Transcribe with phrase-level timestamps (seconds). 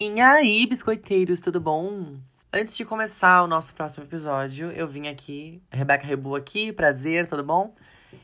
[0.00, 2.18] E aí, biscoiteiros, tudo bom?
[2.52, 7.42] Antes de começar o nosso próximo episódio, eu vim aqui, Rebeca Rebu aqui, prazer, tudo
[7.42, 7.74] bom?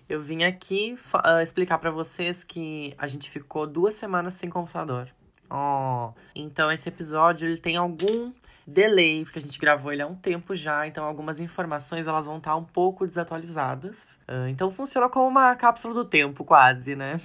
[0.08, 5.08] Eu vim aqui uh, explicar para vocês que a gente ficou duas semanas sem computador.
[5.50, 8.32] Oh, então esse episódio ele tem algum
[8.64, 12.36] delay, porque a gente gravou ele há um tempo já, então algumas informações elas vão
[12.36, 14.16] estar um pouco desatualizadas.
[14.28, 17.20] Uh, então funciona como uma cápsula do tempo, quase, né?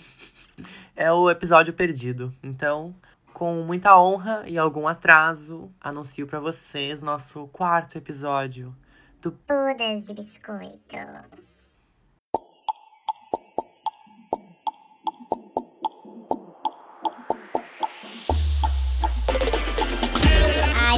[0.97, 2.33] é o episódio perdido.
[2.41, 2.95] Então,
[3.39, 8.75] com muita honra e algum atraso, anuncio para vocês nosso quarto episódio
[9.21, 10.97] do Pudas de Biscoito.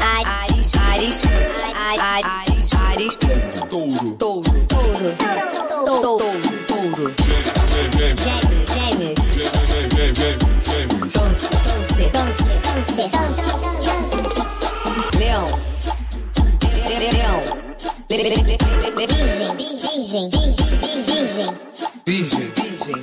[0.02, 1.24] Ares, Ares,
[2.00, 3.18] Ares, Ares,
[3.70, 5.16] touro, touro, touro,
[5.86, 7.16] touro, touro,
[8.74, 10.51] gêmeos, gêmeos,
[11.14, 13.54] dança, dança, dança, dança,
[15.18, 15.48] leão,
[17.00, 17.40] leão,
[18.10, 20.28] virgem, virgem, virgem,
[21.06, 21.50] virgem,
[22.06, 22.40] virgem,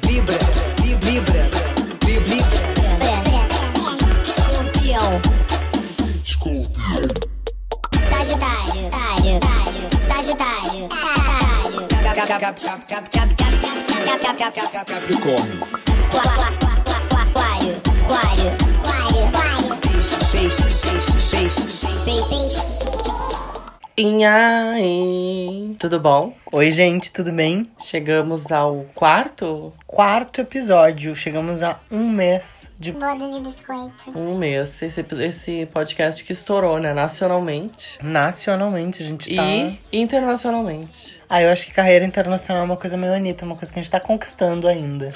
[0.06, 0.38] libra,
[0.82, 1.20] libra,
[2.06, 2.30] libra,
[4.22, 5.10] escorpião.
[8.10, 11.18] Sagitário, tário, tário, Sagitário, tário,
[14.86, 15.58] Capricórnio,
[24.78, 26.32] Aí, tudo bom?
[26.52, 27.68] Oi, gente, tudo bem?
[27.78, 29.72] Chegamos ao quarto?
[29.86, 31.14] Quarto episódio.
[31.16, 32.92] Chegamos a um mês de.
[32.92, 34.16] Bodas de biscoito.
[34.16, 34.80] Um mês.
[34.82, 36.94] Esse, esse podcast que estourou, né?
[36.94, 37.98] Nacionalmente.
[38.02, 39.42] Nacionalmente, a gente tá.
[39.42, 41.20] E internacionalmente.
[41.28, 43.82] Ah, eu acho que carreira internacional é uma coisa meio Anitta, uma coisa que a
[43.82, 45.12] gente tá conquistando ainda.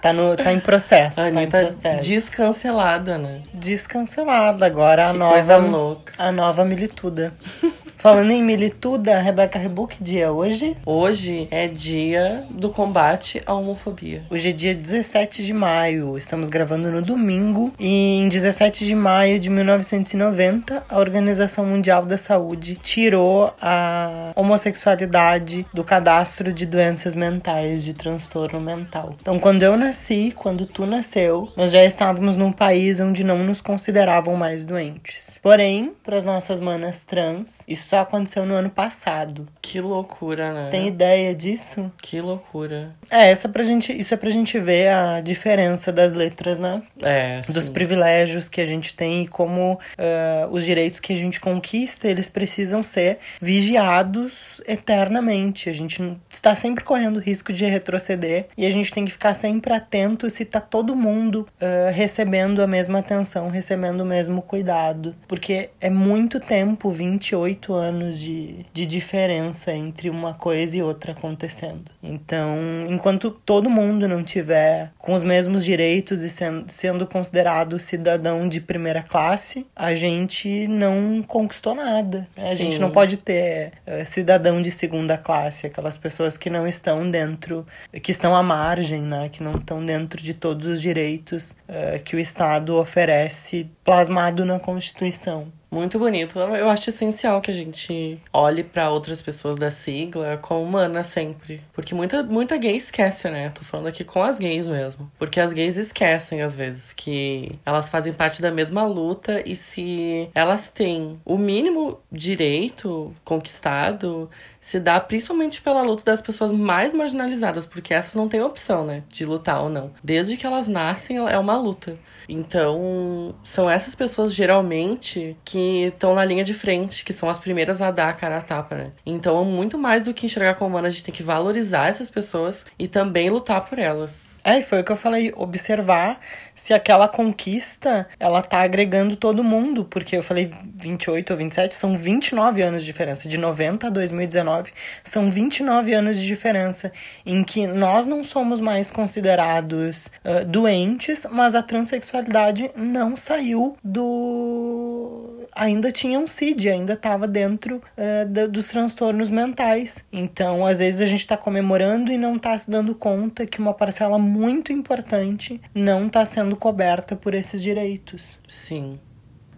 [0.00, 1.20] Tá, no, tá em processo.
[1.20, 2.08] A tá em Anitta processo.
[2.08, 3.42] descancelada, né?
[3.52, 4.64] Descancelada.
[4.66, 5.32] Agora a Que nova.
[5.32, 6.12] coisa louca.
[6.18, 7.32] A nova milituda.
[7.98, 10.76] Falando em milituda, Rebeca Rebu, que dia é hoje?
[10.86, 14.22] Hoje é dia do combate à homofobia.
[14.30, 17.74] Hoje é dia 17 de maio, estamos gravando no domingo.
[17.76, 25.66] E em 17 de maio de 1990, a Organização Mundial da Saúde tirou a homossexualidade
[25.74, 29.16] do cadastro de doenças mentais, de transtorno mental.
[29.20, 33.60] Então, quando eu nasci, quando tu nasceu, nós já estávamos num país onde não nos
[33.60, 35.40] consideravam mais doentes.
[35.42, 39.48] Porém, para as nossas manas trans, isso só aconteceu no ano passado.
[39.62, 40.68] Que loucura, né?
[40.70, 41.90] Tem ideia disso?
[42.02, 42.90] Que loucura.
[43.10, 46.82] É, essa pra gente, isso é pra gente ver a diferença das letras, né?
[47.00, 47.72] É, Dos sim.
[47.72, 52.28] privilégios que a gente tem e como ah, os direitos que a gente conquista, eles
[52.28, 54.34] precisam ser vigiados
[54.66, 55.70] eternamente.
[55.70, 59.72] A gente está sempre correndo risco de retroceder e a gente tem que ficar sempre
[59.72, 65.14] atento se tá todo mundo ah, recebendo a mesma atenção, recebendo o mesmo cuidado.
[65.26, 67.77] Porque é muito tempo, 28 anos
[68.18, 71.90] de, de diferença entre uma coisa e outra acontecendo.
[72.02, 72.56] Então,
[72.88, 78.60] enquanto todo mundo não tiver com os mesmos direitos e sendo, sendo considerado cidadão de
[78.60, 82.26] primeira classe, a gente não conquistou nada.
[82.36, 82.50] né?
[82.50, 87.10] A gente não pode ter eh, cidadão de segunda classe, aquelas pessoas que não estão
[87.10, 87.66] dentro,
[88.02, 89.28] que estão à margem, né?
[89.28, 94.58] Que não estão dentro de todos os direitos eh, que o Estado oferece plasmado na
[94.58, 95.48] Constituição.
[95.70, 96.38] Muito bonito.
[96.38, 101.62] Eu acho essencial que a gente olhe pra outras pessoas da sigla como humana sempre.
[101.72, 103.50] Porque muita, muita gay esquece, né?
[103.50, 105.10] Tô falando aqui com as gays mesmo.
[105.18, 110.30] Porque as gays esquecem, às vezes, que elas fazem parte da mesma luta e se
[110.34, 114.30] elas têm o mínimo direito conquistado,
[114.68, 119.02] se dá principalmente pela luta das pessoas mais marginalizadas, porque essas não têm opção, né?
[119.08, 119.92] De lutar ou não.
[120.04, 121.98] Desde que elas nascem, é uma luta.
[122.28, 127.80] Então, são essas pessoas geralmente que estão na linha de frente, que são as primeiras
[127.80, 128.92] a dar a cara a tapa, né?
[129.06, 132.66] Então, muito mais do que enxergar como humano, a gente tem que valorizar essas pessoas
[132.78, 134.38] e também lutar por elas.
[134.44, 136.20] É, e foi o que eu falei, observar
[136.54, 141.96] se aquela conquista, ela tá agregando todo mundo, porque eu falei 28 ou 27, são
[141.96, 144.57] 29 anos de diferença, de 90 a 2019,
[145.04, 146.92] são 29 anos de diferença,
[147.24, 155.46] em que nós não somos mais considerados ah, doentes, mas a transexualidade não saiu do...
[155.54, 157.82] Ainda tinha um CID, ainda estava dentro
[158.28, 160.04] da- dos transtornos mentais.
[160.12, 163.74] Então, às vezes a gente está comemorando e não está se dando conta que uma
[163.74, 168.38] parcela muito importante não está sendo coberta por esses direitos.
[168.46, 169.00] Sim.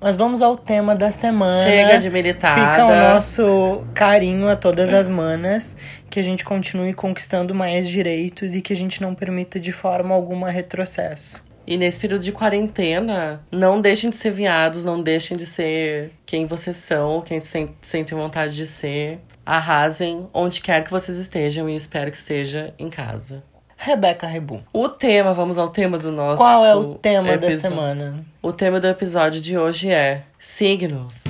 [0.01, 1.63] Mas vamos ao tema da semana.
[1.63, 2.55] Chega de militada.
[2.55, 5.77] Fica o nosso carinho a todas as manas,
[6.09, 10.15] que a gente continue conquistando mais direitos e que a gente não permita de forma
[10.15, 11.43] alguma retrocesso.
[11.67, 16.47] E nesse período de quarentena, não deixem de ser viados, não deixem de ser quem
[16.47, 19.21] vocês são, quem sen- sentem vontade de ser.
[19.45, 23.43] Arrasem onde quer que vocês estejam e espero que esteja em casa.
[23.83, 24.63] Rebeca Rebu.
[24.75, 26.37] O tema, vamos ao tema do nosso.
[26.37, 27.59] Qual é o tema da episódio.
[27.61, 28.25] semana?
[28.43, 31.25] O tema do episódio de hoje é signos.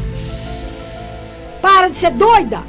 [1.62, 2.60] Para de ser doida!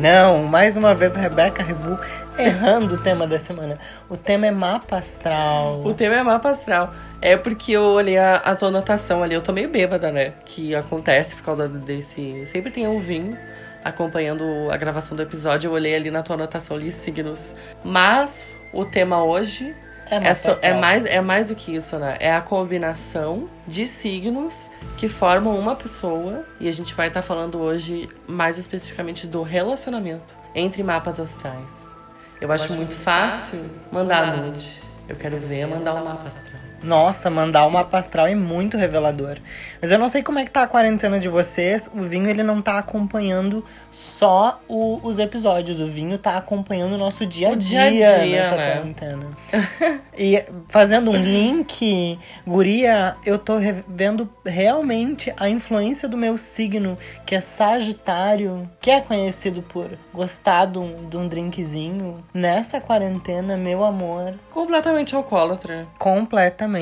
[0.00, 1.98] Não, mais uma vez a Rebeca Rebu
[2.38, 3.78] errando o tema da semana.
[4.08, 5.82] O tema é mapa astral.
[5.84, 6.94] O tema é mapa astral.
[7.20, 10.32] É porque eu olhei a, a tua anotação ali, eu tô meio bêbada, né?
[10.46, 12.46] Que acontece por causa desse.
[12.46, 13.36] Sempre tem um vinho
[13.84, 15.68] acompanhando a gravação do episódio.
[15.68, 17.54] Eu olhei ali na tua anotação ali signos.
[17.84, 19.74] Mas o tema hoje
[20.08, 22.16] É mapa é, só- é mais, é mais do que isso, né?
[22.20, 26.44] É a combinação de signos que formam uma pessoa.
[26.60, 31.94] E a gente vai estar falando hoje mais especificamente do relacionamento entre mapas astrais.
[32.40, 34.80] Eu acho muito fácil mandar nude.
[35.08, 36.60] Eu quero ver mandar um mapa astral.
[36.86, 39.38] Nossa, mandar o mapa astral é muito revelador.
[39.82, 41.90] Mas eu não sei como é que tá a quarentena de vocês.
[41.92, 45.80] O vinho ele não tá acompanhando só o- os episódios.
[45.80, 48.72] O vinho tá acompanhando o nosso dia a dia, dia a dia, nessa né?
[48.76, 49.26] quarentena.
[50.16, 53.54] e fazendo um link, Guria, eu tô
[53.88, 60.66] vendo realmente a influência do meu signo, que é Sagitário, que é conhecido por gostar
[60.66, 62.22] de um, de um drinkzinho.
[62.32, 65.86] Nessa quarentena, meu amor, Completamente alcoólatra.
[65.98, 66.75] completamente.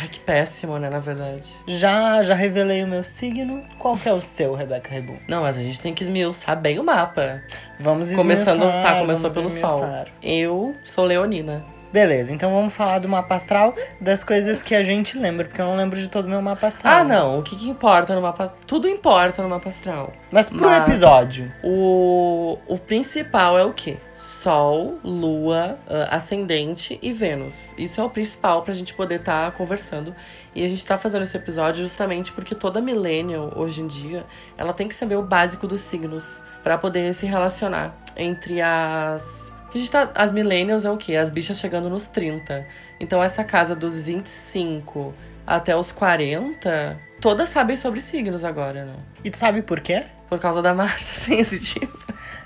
[0.00, 1.46] Ai, que péssimo, né, na verdade.
[1.66, 3.62] Já, já revelei o meu signo.
[3.78, 5.16] Qual que é o seu, Rebeca Rebu?
[5.28, 7.42] Não, mas a gente tem que esmiuçar bem o mapa.
[7.78, 9.80] Vamos Começando, esmiuçar, tá, começou pelo sol.
[9.80, 10.06] esmiuçar.
[10.22, 11.64] Eu sou leonina.
[11.92, 15.66] Beleza, então vamos falar do mapa astral, das coisas que a gente lembra, porque eu
[15.66, 16.94] não lembro de todo o meu mapa astral.
[17.00, 17.38] Ah, não.
[17.38, 18.48] O que, que importa no mapa...
[18.66, 20.12] Tudo importa no mapa astral.
[20.30, 21.52] Mas pro Mas- episódio.
[21.62, 23.98] O, o principal é o quê?
[24.14, 27.74] Sol, Lua, ah, Ascendente e Vênus.
[27.76, 30.14] Isso é o principal pra gente poder estar conversando.
[30.54, 34.24] E a gente tá fazendo esse episódio justamente porque toda millennial, hoje em dia,
[34.56, 39.52] ela tem que saber o básico dos signos pra poder se relacionar entre as.
[39.72, 41.16] Que A gente tá, as millennials é o quê?
[41.16, 42.66] As bichas chegando nos 30.
[43.00, 45.14] Então essa casa dos 25
[45.46, 48.94] até os 40, todas sabem sobre signos agora, né?
[49.24, 50.04] E tu sabe por quê?
[50.28, 51.98] Por causa da Marta sensitiva.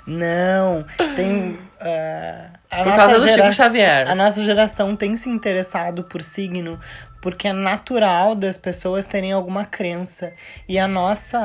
[0.07, 0.85] Não,
[1.17, 1.59] tem.
[2.71, 4.09] a Por causa do Chico Xavier.
[4.09, 6.79] A nossa geração tem se interessado por signo
[7.21, 10.31] porque é natural das pessoas terem alguma crença.
[10.67, 11.37] E a nossa,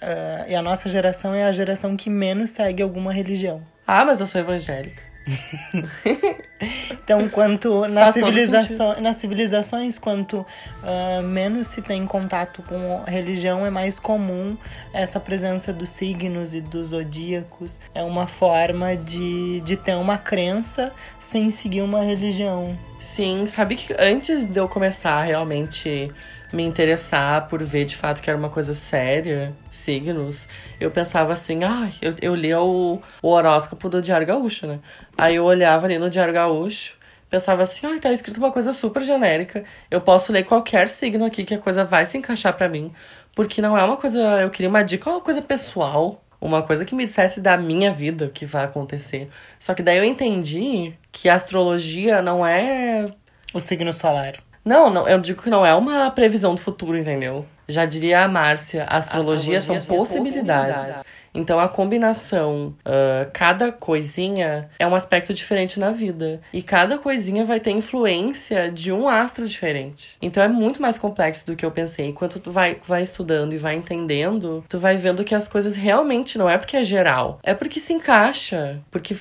[0.00, 3.62] ah, e a nossa geração é a geração que menos segue alguma religião.
[3.86, 5.09] Ah, mas eu sou evangélica.
[6.92, 10.46] Então, quanto nas, civilizações, nas civilizações, quanto
[10.82, 14.56] ah, menos se tem contato com religião, é mais comum
[14.92, 17.80] essa presença dos signos e dos zodíacos.
[17.94, 22.78] É uma forma de, de ter uma crença sem seguir uma religião.
[22.98, 26.12] Sim, sabe que antes de eu começar realmente
[26.52, 30.48] me interessar por ver de fato que era uma coisa séria, signos,
[30.80, 34.80] eu pensava assim, ah, eu, eu lia o, o horóscopo do Diário Gaúcho, né?
[35.16, 36.96] Aí eu olhava ali no Diário Gaúcho,
[37.28, 41.44] pensava assim, ah, tá escrito uma coisa super genérica, eu posso ler qualquer signo aqui
[41.44, 42.92] que a coisa vai se encaixar pra mim,
[43.34, 46.22] porque não é uma coisa, eu queria uma dica, é uma coisa pessoal.
[46.42, 49.28] Uma coisa que me dissesse da minha vida o que vai acontecer.
[49.58, 53.04] Só que daí eu entendi que a astrologia não é
[53.52, 54.36] O signo solar.
[54.64, 57.46] Não, não, eu digo que não é uma previsão do futuro, entendeu?
[57.68, 60.74] Já diria a Márcia, a astrologia, Astrologia são são possibilidades.
[60.74, 61.10] possibilidades.
[61.32, 66.40] Então a combinação, ah, cada coisinha é um aspecto diferente na vida.
[66.52, 70.16] E cada coisinha vai ter influência de um astro diferente.
[70.20, 72.08] Então é muito mais complexo do que eu pensei.
[72.08, 76.36] Enquanto tu vai, vai estudando e vai entendendo, tu vai vendo que as coisas realmente
[76.36, 77.38] não é porque é geral.
[77.42, 78.80] É porque se encaixa.
[78.90, 79.14] Porque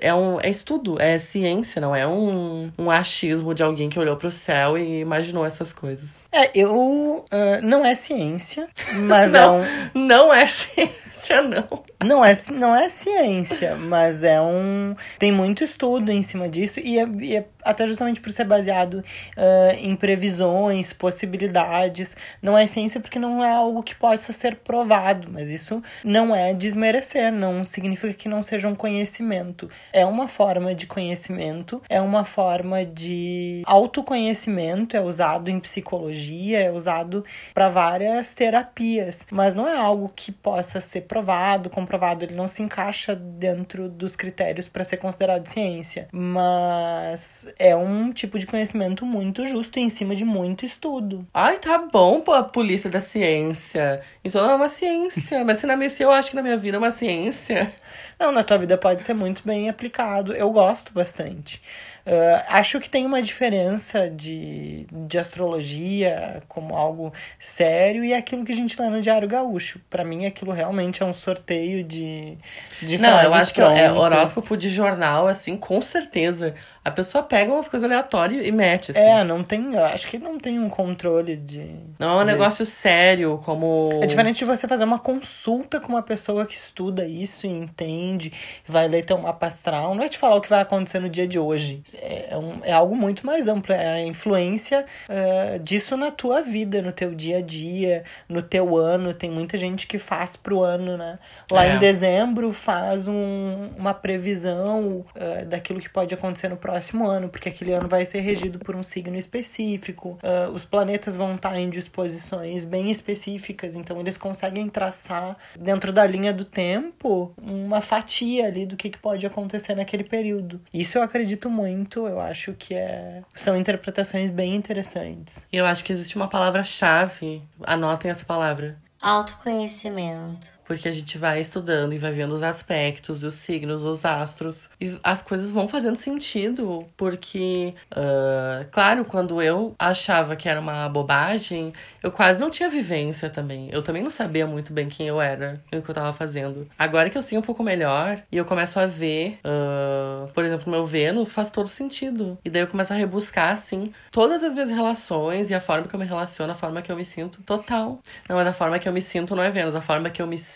[0.00, 4.16] é um é estudo, é ciência, não é um, um achismo de alguém que olhou
[4.16, 6.22] pro céu e imaginou essas coisas.
[6.32, 7.24] É, eu.
[7.30, 8.68] ah, não é ciência,
[9.08, 9.60] mas é Não.
[9.60, 9.62] um.
[10.06, 11.84] Não é ciência, não.
[12.04, 14.94] Não é, não é ciência, mas é um.
[15.18, 19.02] Tem muito estudo em cima disso, e é, e é até justamente por ser baseado
[19.36, 22.14] ah, em previsões, possibilidades.
[22.40, 26.52] Não é ciência porque não é algo que possa ser provado, mas isso não é
[26.52, 29.68] desmerecer, não significa que não seja um conhecimento.
[29.92, 36.70] É uma forma de conhecimento, é uma forma de autoconhecimento, é usado em psicologia, é
[36.70, 37.24] usado
[37.54, 41.85] para várias terapias, mas não é algo que possa ser provado, comprovado,
[42.24, 48.38] ele não se encaixa dentro dos critérios para ser considerado ciência, mas é um tipo
[48.38, 51.26] de conhecimento muito justo em cima de muito estudo.
[51.32, 54.02] Ai, tá bom, pô, a polícia da ciência.
[54.24, 55.44] Então não é uma ciência.
[55.44, 57.72] Mas se na minha, se eu acho que na minha vida é uma ciência.
[58.18, 60.32] Não, na tua vida pode ser muito bem aplicado.
[60.32, 61.62] Eu gosto bastante.
[62.06, 68.52] Ah, acho que tem uma diferença de, de astrologia como algo sério e aquilo que
[68.52, 69.80] a gente lê no Diário Gaúcho.
[69.90, 72.38] Pra mim, aquilo realmente é um sorteio de,
[72.80, 73.96] de Não, eu acho que é prontas.
[73.96, 76.54] horóscopo de jornal, assim, com certeza.
[76.84, 79.00] A pessoa pega umas coisas aleatórias e mete, assim.
[79.00, 79.74] É, não tem.
[79.74, 81.74] eu Acho que não tem um controle de.
[81.98, 83.98] Não é um de- negócio sério, como.
[84.02, 88.32] É diferente de você fazer uma consulta com uma pessoa que estuda isso e entende,
[88.64, 91.26] vai ler teu mapa astral, não vai te falar o que vai acontecer no dia
[91.26, 91.82] de hoje.
[92.00, 96.42] É, é um- é algo muito mais amplo, é a influência eh, disso na tua
[96.42, 99.14] vida, no teu dia a dia, no teu ano.
[99.14, 101.18] Tem muita gente que faz pro ano, né?
[101.50, 101.74] Lá É.
[101.74, 107.48] em dezembro faz um- uma previsão eh, daquilo que pode acontecer no próximo ano, porque
[107.48, 110.18] aquele ano vai ser regido por um signo específico.
[110.22, 116.06] Eh, os planetas vão estar em disposições bem específicas, então eles conseguem traçar dentro da
[116.06, 120.60] linha do tempo uma fatia ali do que, que pode acontecer naquele período.
[120.72, 125.44] Isso eu acredito muito, eu acho que é são interpretações bem interessantes.
[125.52, 127.42] E eu acho que existe uma palavra-chave.
[127.64, 128.78] Anotem essa palavra.
[129.00, 130.55] Autoconhecimento.
[130.66, 134.68] Porque a gente vai estudando e vai vendo os aspectos, os signos, os astros.
[134.80, 136.84] E as coisas vão fazendo sentido.
[136.96, 143.30] Porque, ah, claro, quando eu achava que era uma bobagem, eu quase não tinha vivência
[143.30, 143.68] também.
[143.70, 146.64] Eu também não sabia muito bem quem eu era e o que eu tava fazendo.
[146.78, 150.70] Agora que eu sei um pouco melhor e eu começo a ver, ah, por exemplo,
[150.70, 152.36] meu Vênus faz todo sentido.
[152.44, 155.94] E daí eu começo a rebuscar, assim, todas as minhas relações e a forma que
[155.94, 158.00] eu me relaciono, a forma que eu me sinto, total.
[158.28, 160.26] Não, mas a forma que eu me sinto não é Vênus, a forma que eu
[160.26, 160.55] me sinto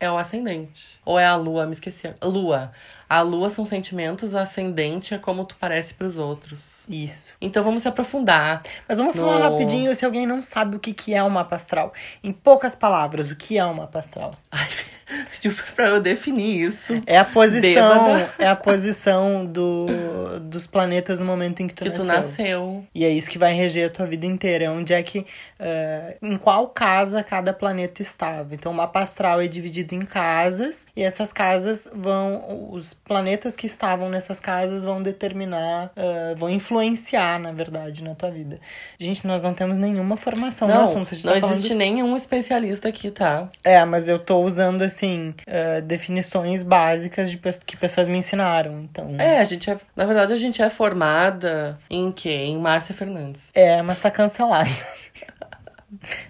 [0.00, 1.00] é o ascendente.
[1.04, 2.12] Ou é a lua, me esqueci.
[2.22, 2.72] Lua.
[3.08, 6.84] A lua são sentimentos, o ascendente é como tu parece pros outros.
[6.88, 7.32] Isso.
[7.40, 8.62] Então vamos se aprofundar.
[8.88, 11.92] Mas vamos falar No- rapidinho se alguém não sabe o que, é um mapa astral.
[12.22, 14.32] Em poucas palavras, o que é um mapa astral?
[14.50, 14.68] Ai,
[15.32, 17.00] pediu pra eu definir isso.
[17.06, 17.60] É a posição,
[18.04, 18.30] Bêbada.
[18.38, 19.86] é a posição do,
[20.40, 22.44] dos planetas no momento em que tu Que tu nasceu.
[22.44, 22.84] nasceu.
[22.94, 24.64] E é isso que vai reger a tua vida inteira.
[24.64, 25.26] É onde é que.
[25.58, 28.54] eh, em qual casa cada planeta estava.
[28.54, 30.86] Então, o mapa astral é dividido em casas.
[30.96, 32.70] E essas casas vão.
[32.72, 35.90] Os planetas que estavam nessas casas vão determinar.
[35.96, 38.58] eh, vão influenciar, na verdade, na tua vida.
[38.98, 41.08] Gente, nós não temos nenhuma formação no Não, assunto.
[41.10, 43.48] A gente não tá falando- existe nenhum especialista aqui, tá?
[43.62, 48.80] É, mas eu tô usando, assim, eh, definições básicas de pe- que pessoas me ensinaram.
[48.82, 49.14] Então.
[49.18, 49.76] É, a gente é.
[49.96, 52.30] Na verdade, a gente é formada em quê?
[52.30, 53.50] Em Márcia Fernandes.
[53.54, 54.70] É, mas tá cancelado.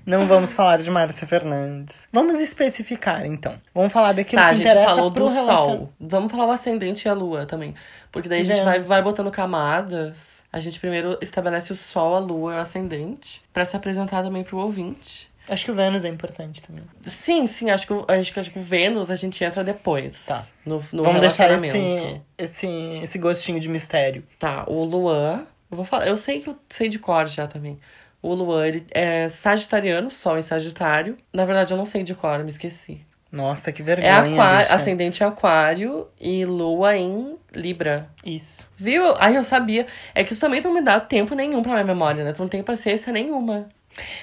[0.04, 2.06] Não vamos falar de Márcia Fernandes.
[2.12, 3.54] Vamos especificar, então.
[3.75, 5.92] Vamos falar daquilo Tá, a que gente interessa falou pro do relacion- Sol.
[5.99, 7.75] Vamos falar o ascendente e a lua também.
[8.12, 10.42] Porque daí a gente vai, vai botando camadas.
[10.52, 13.42] A gente primeiro estabelece o Sol, a lua e o ascendente.
[13.52, 15.33] Pra se apresentar também pro ouvinte.
[15.48, 16.84] Acho que o Vênus é importante também.
[17.02, 20.24] Sim, sim, acho que, acho que, acho que o Vênus a gente entra depois.
[20.24, 20.44] Tá.
[20.64, 22.66] No, no Vamos deixar esse, esse,
[23.02, 24.24] esse gostinho de mistério.
[24.38, 25.46] Tá, o Luan.
[25.70, 26.06] Eu vou falar.
[26.06, 27.78] Eu sei que eu sei de cor já também.
[28.22, 31.16] O Luan, ele é sagitariano, Sol em Sagitário.
[31.30, 33.04] Na verdade, eu não sei de cor, me esqueci.
[33.30, 34.18] Nossa, que É vergonha.
[34.20, 34.74] aquário, bicha.
[34.76, 38.08] ascendente aquário e lua em Libra.
[38.24, 38.66] Isso.
[38.76, 39.14] Viu?
[39.18, 39.86] Ai, eu sabia.
[40.14, 42.32] É que isso também não me dá tempo nenhum pra minha memória, né?
[42.32, 43.68] Tu não tem paciência nenhuma.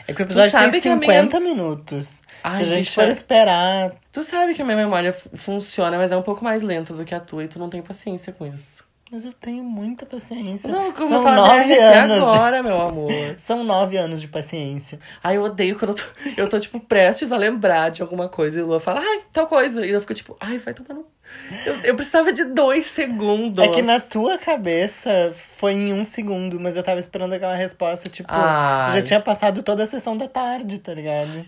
[0.08, 2.22] É que o episódio sabe tem que a 50 minutos.
[2.44, 3.02] Ai, Se a gente bicha.
[3.02, 3.94] for esperar.
[4.12, 7.14] Tu sabe que a minha memória funciona, mas é um pouco mais lenta do que
[7.16, 8.84] a tua e tu não tem paciência com isso.
[9.12, 10.72] Mas eu tenho muita paciência.
[10.72, 12.18] Não, eu São nove anos.
[12.24, 13.12] de- agora, meu amor.
[13.38, 15.02] São nove anos de paciência.
[15.22, 16.04] Ai, eu odeio quando eu tô,
[16.38, 19.48] eu tô, tipo, prestes a lembrar de alguma coisa e o Lua fala, ai, tal
[19.48, 19.86] coisa.
[19.86, 21.06] E eu fico, tipo, ai, vai tomar no...
[21.66, 23.62] Eu, eu precisava de dois segundos.
[23.62, 28.10] É que na tua cabeça foi em um segundo, mas eu tava esperando aquela resposta,
[28.10, 28.94] tipo, Ai.
[28.94, 31.46] já tinha passado toda a sessão da tarde, tá ligado?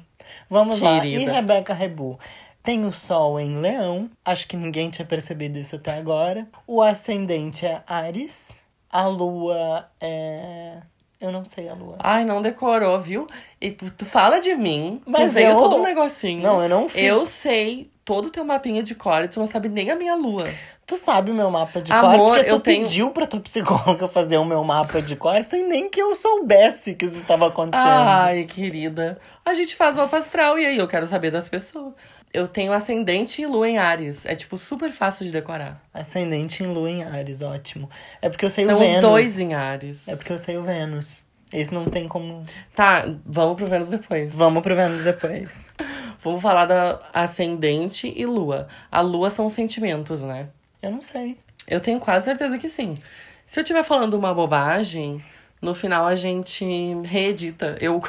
[0.49, 0.97] Vamos lá.
[0.97, 1.31] E Querida.
[1.31, 2.19] Rebeca Rebu?
[2.63, 6.47] Tem o Sol em Leão, acho que ninguém tinha percebido isso até agora.
[6.65, 8.49] O ascendente é Ares,
[8.89, 10.77] a Lua é.
[11.19, 11.95] Eu não sei a Lua.
[11.99, 13.27] Ai, não decorou, viu?
[13.59, 16.41] E tu, tu fala de mim, Mas tu veio eu- todo um negocinho.
[16.41, 17.01] Não, eu não fiz.
[17.03, 20.15] Eu sei todo o teu mapinha de cor e tu não sabe nem a minha
[20.15, 20.45] lua.
[20.85, 24.05] Tu sabe o meu mapa de Amor, cor, tu eu tenho- pediu pra tua psicóloga
[24.05, 27.87] fazer o meu mapa de cor sem nem que eu soubesse que isso estava acontecendo.
[27.87, 29.17] Ai, querida.
[29.45, 31.93] A gente faz mapa astral e aí eu quero saber das pessoas.
[32.33, 34.25] Eu tenho ascendente e lua em Ares.
[34.25, 35.79] É, tipo, super fácil de decorar.
[35.93, 37.87] Ascendente em Lua em Ares, ótimo.
[38.21, 38.95] É porque eu sei São o Vênus.
[38.95, 40.07] os dois em Ares.
[40.07, 41.23] É porque eu sei o Vênus.
[41.53, 42.43] Esse não tem como.
[42.73, 44.33] Tá, vamos pro Vênus depois.
[44.33, 45.65] Vamos pro Vênus depois.
[46.23, 48.67] Vamos falar da ascendente e lua.
[48.89, 50.47] A lua são sentimentos, né?
[50.81, 51.37] Eu não sei.
[51.67, 52.97] Eu tenho quase certeza que sim.
[53.45, 55.21] Se eu estiver falando uma bobagem,
[55.63, 56.63] no final a gente
[57.05, 57.77] reedita.
[57.81, 58.01] Eu,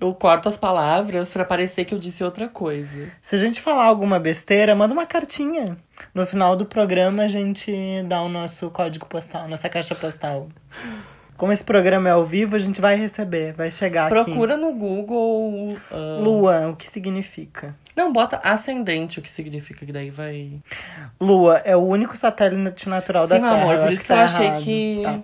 [0.00, 3.10] eu corto as palavras pra parecer que eu disse outra coisa.
[3.20, 5.76] Se a gente falar alguma besteira, manda uma cartinha.
[6.14, 7.72] No final do programa a gente
[8.08, 10.48] dá o nosso código postal, nossa caixa postal.
[11.36, 15.68] Como esse programa é ao vivo, a gente vai receber, vai chegar Procura no Google.
[15.70, 15.78] aqui.
[15.90, 17.74] ah, Lua, o que significa?
[17.96, 20.60] Não, bota ascendente, o que significa que daí vai.
[21.20, 23.62] Lua é o único satélite natural da Sim, meu Terra.
[23.64, 24.62] amor, por isso que eu tá achei errado.
[24.62, 25.20] que- Tá.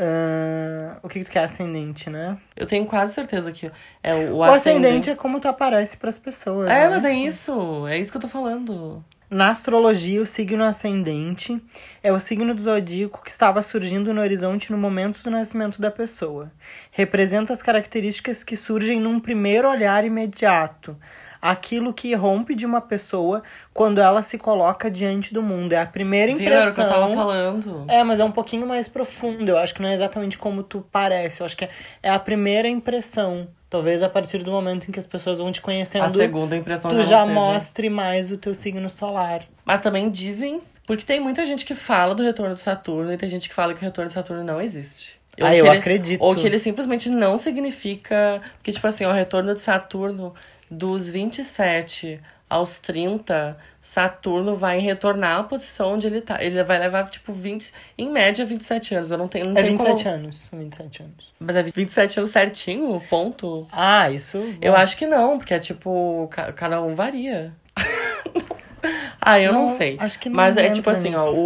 [0.00, 2.38] Ah, o que que tu quer ascendente, né?
[2.56, 3.68] Eu tenho quase certeza que
[4.00, 6.70] é o, o O ascendente é como tu aparece pras pessoas.
[6.70, 6.88] É, né?
[6.88, 7.84] mas é isso.
[7.88, 9.04] É isso que eu tô falando.
[9.28, 11.60] Na astrologia, o signo ascendente
[12.02, 15.90] é o signo do zodíaco que estava surgindo no horizonte no momento do nascimento da
[15.90, 16.50] pessoa.
[16.92, 20.96] Representa as características que surgem num primeiro olhar imediato.
[21.40, 23.42] Aquilo que rompe de uma pessoa
[23.72, 25.72] quando ela se coloca diante do mundo.
[25.72, 26.46] É a primeira Viu?
[26.48, 26.88] Era o que eu impressão.
[27.02, 27.84] tava falando.
[27.88, 29.48] É, mas é um pouquinho mais profundo.
[29.48, 31.40] Eu acho que não é exatamente como tu parece.
[31.40, 31.70] Eu acho que é,
[32.02, 33.48] é a primeira impressão.
[33.70, 36.90] Talvez a partir do momento em que as pessoas vão te conhecendo, A segunda impressão
[36.90, 37.26] tu já seja.
[37.26, 39.42] mostre mais o teu signo solar.
[39.64, 40.60] Mas também dizem.
[40.86, 43.74] Porque tem muita gente que fala do retorno de Saturno e tem gente que fala
[43.74, 45.20] que o retorno de Saturno não existe.
[45.38, 46.20] Ah, eu ele- acredito.
[46.22, 48.40] Ou que ele simplesmente não significa.
[48.54, 50.34] Porque, tipo assim, o retorno de Saturno
[50.70, 56.42] dos 27 aos 30, Saturno vai retornar à posição onde ele tá.
[56.42, 57.72] Ele vai levar, tipo, 20.
[57.98, 59.10] Em média, 27 anos.
[59.10, 59.46] Eu não tenho.
[59.50, 60.14] Não É tem 27 como...
[60.14, 60.36] anos.
[60.48, 61.32] São 27 anos.
[61.38, 63.66] Mas é 27 anos certinho, ponto.
[63.70, 64.38] Ah, isso.
[64.62, 67.52] Eu acho que não, porque é tipo, ca- cada um varia.
[69.20, 69.96] ah, eu não, Não, sei.
[70.00, 71.36] acho que não Mas é tipo assim, ó, nisso.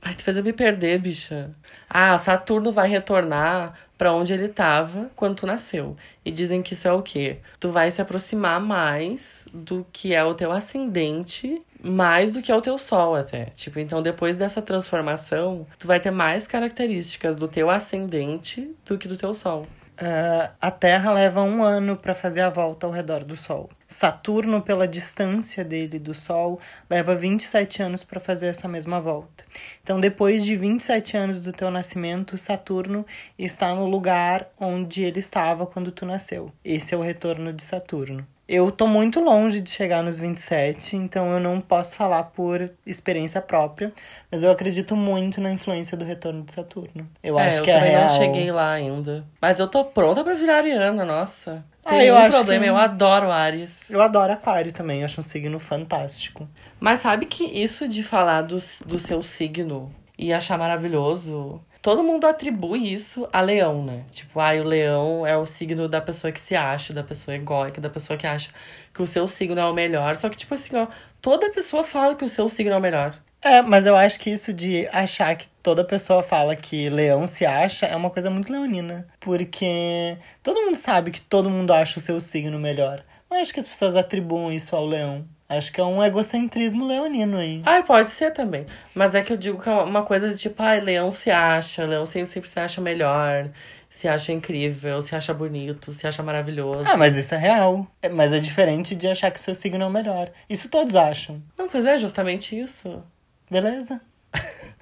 [0.00, 1.50] Ai, tu fez eu me perder, bicha.
[1.88, 5.96] Ah, Saturno vai retornar pra onde ele tava quando tu nasceu.
[6.24, 7.38] E dizem que isso é o quê?
[7.58, 12.56] Tu vai se aproximar mais do que é o teu ascendente, mais do que é
[12.56, 13.46] o teu sol até.
[13.46, 19.08] Tipo, então depois dessa transformação, tu vai ter mais características do teu ascendente do que
[19.08, 19.66] do teu sol.
[19.98, 23.70] Ah, a Terra leva um ano para fazer a volta ao redor do Sol.
[23.88, 26.60] Saturno, pela distância dele do Sol,
[26.90, 29.44] leva 27 anos para fazer essa mesma volta.
[29.82, 33.06] Então, depois de 27 anos do teu nascimento, Saturno
[33.38, 36.52] está no lugar onde ele estava quando tu nasceu.
[36.62, 38.26] Esse é o retorno de Saturno.
[38.48, 43.40] Eu tô muito longe de chegar nos 27, então eu não posso falar por experiência
[43.40, 43.92] própria,
[44.30, 47.08] mas eu acredito muito na influência do retorno de Saturno.
[47.22, 48.02] Eu é, acho eu que é também real.
[48.02, 49.24] não cheguei lá ainda.
[49.42, 51.64] Mas eu tô pronta pra virar Ariana, nossa.
[51.84, 53.90] Ah, Tem eu nenhum acho problema, que- eu adoro Ares.
[53.90, 56.48] Eu adoro Aquário também, acho um signo fantástico.
[56.78, 62.26] Mas sabe que isso de falar do, do seu signo e achar maravilhoso, todo mundo
[62.26, 64.02] atribui isso a leão, né?
[64.10, 67.80] Tipo, ai, o leão é o signo da pessoa que se acha, da pessoa egóica,
[67.80, 68.50] da pessoa que acha
[68.92, 70.16] que o seu signo é o melhor.
[70.16, 70.88] Só que, tipo assim, ó,
[71.22, 73.14] toda pessoa fala que o seu signo é o melhor.
[73.40, 77.46] É, mas eu acho que isso de achar que toda pessoa fala que leão se
[77.46, 79.06] acha é uma coisa muito leonina.
[79.20, 83.04] Porque todo mundo sabe que todo mundo acha o seu signo melhor.
[83.30, 85.24] Não acho que as pessoas atribuam isso ao leão.
[85.48, 87.62] Acho que é um egocentrismo leonino aí.
[87.64, 88.66] Ai, pode ser também.
[88.94, 91.84] Mas é que eu digo que é uma coisa de tipo, ai, leão se acha,
[91.84, 93.50] leão sempre, sempre se acha melhor,
[93.88, 96.84] se acha incrível, se acha bonito, se acha maravilhoso.
[96.88, 97.86] Ah, mas isso é real.
[98.02, 100.30] É, mas é diferente de achar que o seu signo é o melhor.
[100.50, 101.40] Isso todos acham.
[101.56, 103.02] Não, pois é, justamente isso.
[103.50, 104.00] Beleza?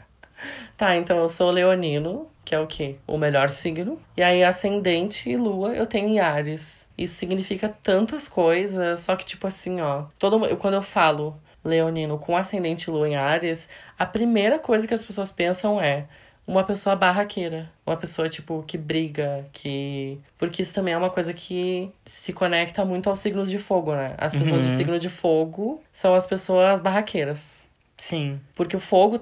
[0.77, 2.97] Tá, então eu sou leonino, que é o quê?
[3.07, 4.01] O melhor signo.
[4.17, 6.87] E aí, ascendente e lua, eu tenho em Ares.
[6.97, 10.05] Isso significa tantas coisas, só que, tipo assim, ó.
[10.19, 14.95] Todo, quando eu falo leonino com ascendente e lua em Ares, a primeira coisa que
[14.95, 16.07] as pessoas pensam é
[16.47, 17.71] uma pessoa barraqueira.
[17.87, 20.21] Uma pessoa, tipo, que briga, que.
[20.39, 24.15] Porque isso também é uma coisa que se conecta muito aos signos de fogo, né?
[24.19, 27.65] As pessoas de signo de fogo são as pessoas barraqueiras.
[27.97, 28.41] Sim.
[28.55, 29.19] Porque o fogo.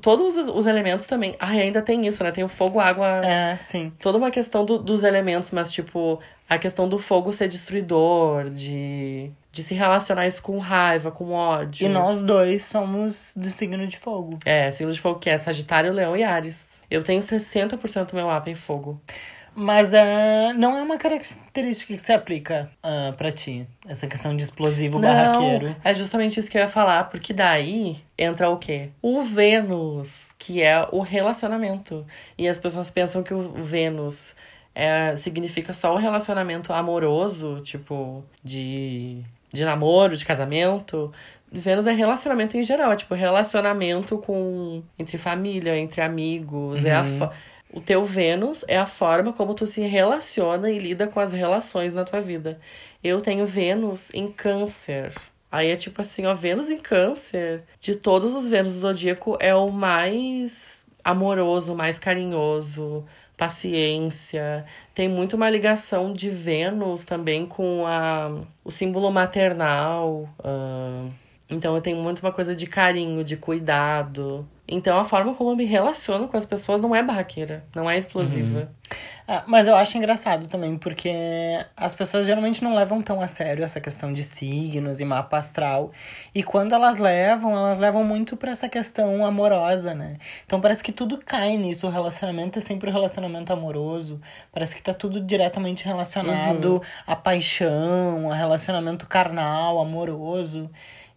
[0.00, 1.34] Todos os, os elementos também.
[1.38, 2.30] Ai, ainda tem isso, né?
[2.30, 3.24] Tem o fogo, água.
[3.24, 3.92] É, sim.
[4.00, 9.30] Toda uma questão do- dos elementos, mas, tipo, a questão do fogo ser destruidor, de.
[9.52, 11.86] de se relacionar isso com raiva, com ódio.
[11.86, 14.38] E nós dois somos do signo de fogo.
[14.44, 16.80] É, signo de fogo que é Sagitário, Leão e Ares.
[16.90, 19.00] Eu tenho 60% do meu mapa em fogo.
[19.62, 23.66] Mas é, não é uma característica que se aplica ah, pra ti.
[23.86, 25.66] Essa questão de explosivo barraqueiro.
[25.68, 28.88] Não, é justamente isso que eu ia falar, porque daí entra o quê?
[29.02, 32.06] O Vênus, que é o relacionamento.
[32.38, 34.34] E as pessoas pensam que o Vênus
[34.74, 39.18] é, significa só o relacionamento amoroso, tipo, de,
[39.52, 41.12] de namoro, de casamento.
[41.52, 47.04] Vênus é relacionamento em geral, é tipo relacionamento com entre família, entre amigos, é a
[47.04, 47.28] fo-
[47.72, 51.94] o teu Vênus é a forma como tu se relaciona e lida com as relações
[51.94, 52.58] na tua vida.
[53.02, 55.14] Eu tenho Vênus em Câncer.
[55.50, 59.54] Aí é tipo assim, ó, Vênus em Câncer, de todos os Vênus do zodíaco, é
[59.54, 63.04] o mais amoroso, mais carinhoso,
[63.36, 64.64] paciência.
[64.94, 70.28] Tem muito uma ligação de Vênus também com a, o símbolo maternal.
[70.44, 71.08] ah,
[71.48, 74.48] então eu tenho muito uma coisa de carinho, de cuidado.
[74.72, 77.98] Então a forma como eu me relaciono com as pessoas não é barraqueira, não é
[77.98, 78.70] explosiva.
[79.26, 81.12] Ah, mas eu acho engraçado também, porque
[81.76, 85.90] as pessoas geralmente não levam tão a sério essa questão de signos e mapa astral.
[86.32, 90.16] E quando elas levam, elas levam muito pra essa questão amorosa, né?
[90.46, 91.86] Então parece que tudo cai nisso.
[91.86, 94.20] O relacionamento é sempre um relacionamento amoroso.
[94.52, 100.70] Parece que tá tudo diretamente relacionado à paixão, a relacionamento carnal, amoroso.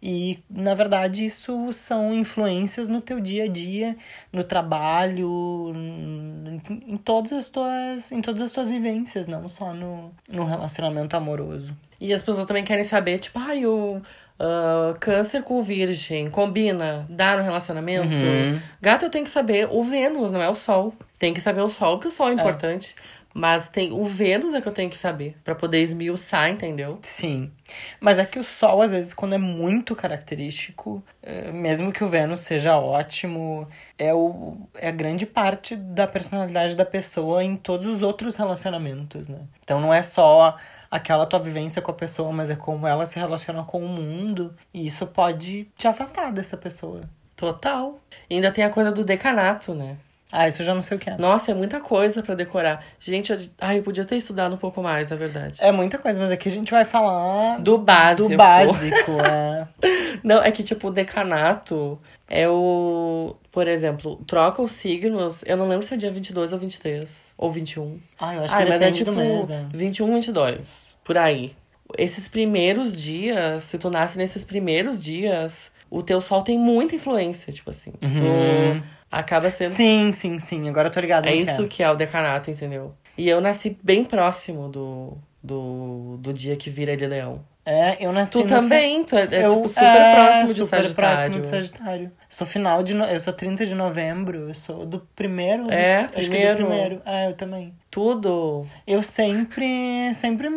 [0.06, 3.96] E, na verdade, isso são influências no teu dia a dia,
[4.34, 10.13] no trabalho, em, em todas as tuas, em todas as tuas vivências, não só no,
[10.28, 11.74] no relacionamento amoroso.
[12.02, 14.02] E as pessoas também querem saber, tipo, ai, o
[14.39, 18.10] ah, câncer com virgem, combina, dá no relacionamento.
[18.10, 18.60] Uhum.
[18.82, 20.94] Gata, eu tenho que saber o Vênus, não é o Sol.
[21.18, 22.96] Tem que saber o Sol, que o Sol é importante.
[23.34, 27.00] Mas tem o Vênus é que eu tenho que saber, pra poder esmiuçar, entendeu?
[27.02, 27.52] Sim.
[28.00, 32.08] Mas é que o Sol, às vezes, quando é muito característico, é, mesmo que o
[32.08, 33.67] Vênus seja ótimo,
[33.98, 39.28] é, o, é a grande parte da personalidade da pessoa em todos os outros relacionamentos,
[39.28, 39.39] né?
[39.63, 40.56] Então não é só
[40.91, 44.56] aquela tua vivência com a pessoa, mas é como ela se relaciona com o mundo.
[44.72, 47.02] E isso pode te afastar dessa pessoa.
[47.36, 48.00] Total.
[48.30, 49.98] E ainda tem a coisa do decanato, né?
[50.36, 51.17] Ah, isso eu já não sei o que é.
[51.17, 52.84] Nossa, é muita coisa pra decorar.
[53.00, 55.60] Gente, eu, ai, eu podia ter estudado um pouco mais, na verdade.
[55.62, 58.30] É muita coisa, mas aqui a gente vai falar Do básico.
[58.30, 59.12] do básico.
[59.32, 59.67] é.
[60.24, 63.36] Não, é que, tipo, o decanato é o.
[63.52, 65.43] Por exemplo, troca os signos.
[65.46, 67.34] Eu não lembro se é dia 22 ou 23.
[67.38, 68.00] Ou 21.
[68.19, 69.50] Ah, eu acho Ai, que mas é tipo do mês.
[69.50, 69.65] É.
[69.72, 70.98] 21, 22.
[71.04, 71.54] Por aí.
[71.98, 77.54] Esses primeiros dias, se tu nasce nesses primeiros dias, o teu sol tem muita influência,
[77.54, 77.93] tipo assim.
[78.02, 78.80] Uhum.
[78.80, 78.84] Tu
[79.19, 79.76] acaba sendo.
[79.76, 80.67] Sim, sim, sim.
[80.69, 81.28] Agora eu tô ligado.
[81.28, 82.93] É isso que é o decanato, entendeu?
[83.17, 87.41] E eu nasci bem próximo do, do, do dia que vira ele leão.
[87.65, 90.84] É, eu nasci Tu também, tu é, é, Eu- tipo super é, próximo de super
[90.84, 90.95] Sagitário.
[90.95, 92.12] próximo de Sagitário.
[92.28, 92.93] Sou final de.
[92.93, 94.49] no- Eu sou 30 de novembro.
[94.49, 95.71] Eu sou do primeiro.
[95.71, 96.58] É, acho que é primeiro.
[96.58, 97.02] do primeiro.
[97.06, 97.73] É, eu também.
[97.89, 98.65] Tudo.
[98.86, 100.13] Eu sempre.
[100.15, 100.49] Sempre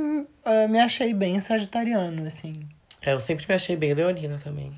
[0.45, 2.53] eh, me achei bem sagitariano, assim.
[3.01, 4.73] É, eu sempre me achei bem leonina também.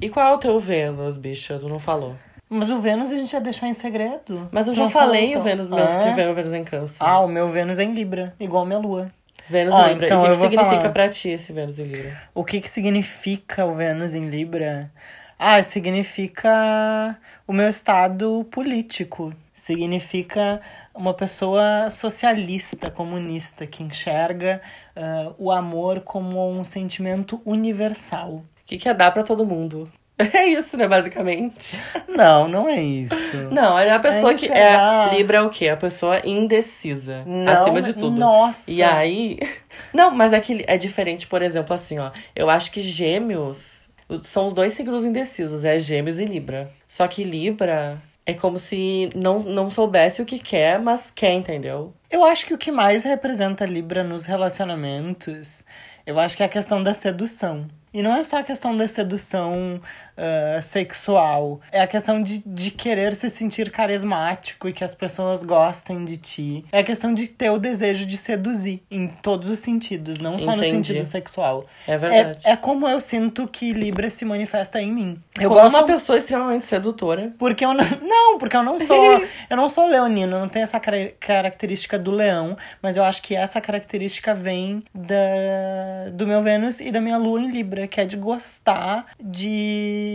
[0.00, 1.58] E qual é o teu Vênus, bicha?
[1.58, 2.14] Tu não falou.
[2.50, 4.48] Mas o Vênus a gente ia deixar em segredo.
[4.50, 5.78] Mas eu já falei falou, o Vênus, então.
[5.78, 6.14] meu, Ah, que é?
[6.14, 6.96] Vênus, Vênus em câncer.
[7.00, 9.10] Ah, o meu Vênus é em Libra, igual minha lua.
[9.46, 10.06] Vênus Ó, em Libra.
[10.06, 10.92] então e o que, que significa falar.
[10.92, 12.22] pra ti esse Vênus em Libra?
[12.34, 14.90] O que que significa o Vênus em Libra?
[15.38, 19.32] Ah, significa o meu estado político.
[19.54, 20.60] Significa
[20.94, 24.60] uma pessoa socialista, comunista, que enxerga
[24.96, 28.30] ah, o amor como um sentimento universal.
[28.30, 29.88] O que, que é dar pra todo mundo?
[30.34, 31.80] É isso, né, basicamente.
[32.08, 33.48] Não, não é isso.
[33.52, 35.14] Não, é a pessoa É que é.
[35.14, 35.68] Libra é o quê?
[35.68, 37.22] A pessoa indecisa.
[37.24, 38.18] Não, acima de tudo.
[38.18, 38.68] Nossa.
[38.68, 39.38] E aí.
[39.94, 42.10] Não, mas é que é diferente, por exemplo, assim, ó.
[42.34, 43.88] Eu acho que gêmeos
[44.22, 46.70] são os dois signos indecisos, é gêmeos e Libra.
[46.88, 51.92] Só que Libra é como se não, não soubesse o que quer, mas quer, entendeu?
[52.10, 55.62] Eu acho que o que mais representa Libra nos relacionamentos,
[56.06, 57.68] eu acho que é a questão da sedução.
[57.92, 59.80] E não é só a questão da sedução
[60.18, 65.42] ah, sexual, é a questão de, de querer se sentir carismático e que as pessoas
[65.44, 66.64] gostem de ti.
[66.72, 70.56] É a questão de ter o desejo de seduzir em todos os sentidos, não só
[70.56, 70.88] no Entendi.
[70.88, 71.66] sentido sexual.
[71.86, 72.46] É verdade.
[72.46, 75.18] É, é como eu sinto que Libra se manifesta em mim.
[75.40, 77.32] Eu Como gosto uma pessoa extremamente sedutora.
[77.38, 77.84] porque eu não.
[78.18, 79.24] Não, porque eu não sou.
[79.50, 83.22] eu não sou leonino, eu não tenho essa cara- característica do leão, mas eu acho
[83.22, 88.00] que essa característica vem da, do meu Vênus e da minha lua em Libra, que
[88.00, 90.07] é de gostar de.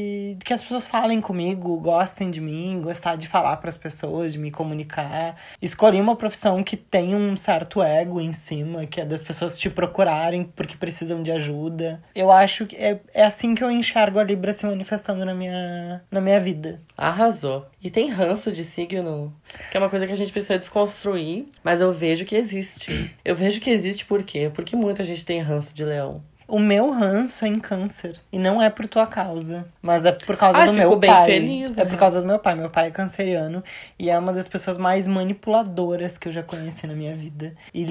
[0.43, 4.51] Que as pessoas falem comigo, gostem de mim, gostar de falar pras pessoas, de me
[4.51, 5.36] comunicar.
[5.62, 9.69] Escolhi uma profissão que tem um certo ego em cima, que é das pessoas te
[9.69, 12.01] procurarem porque precisam de ajuda.
[12.15, 16.01] Eu acho que é, é assim que eu enxergo a Libra se manifestando na minha,
[16.12, 16.82] na minha vida.
[16.97, 17.67] Arrasou.
[17.82, 19.34] E tem ranço de signo,
[19.69, 23.13] que é uma coisa que a gente precisa desconstruir, mas eu vejo que existe.
[23.23, 24.49] Eu vejo que existe por quê?
[24.53, 26.23] Porque muita gente tem ranço de leão.
[26.47, 28.17] O meu ranço é em câncer.
[28.32, 29.65] E não é por tua causa.
[29.82, 31.25] Mas é por causa Ai, do meu bem pai.
[31.25, 31.84] feliz, né?
[31.84, 32.56] É por causa do meu pai.
[32.56, 33.63] Meu pai é canceriano.
[33.97, 37.53] E é uma das pessoas mais manipuladoras que eu já conheci na minha vida.
[37.73, 37.84] E,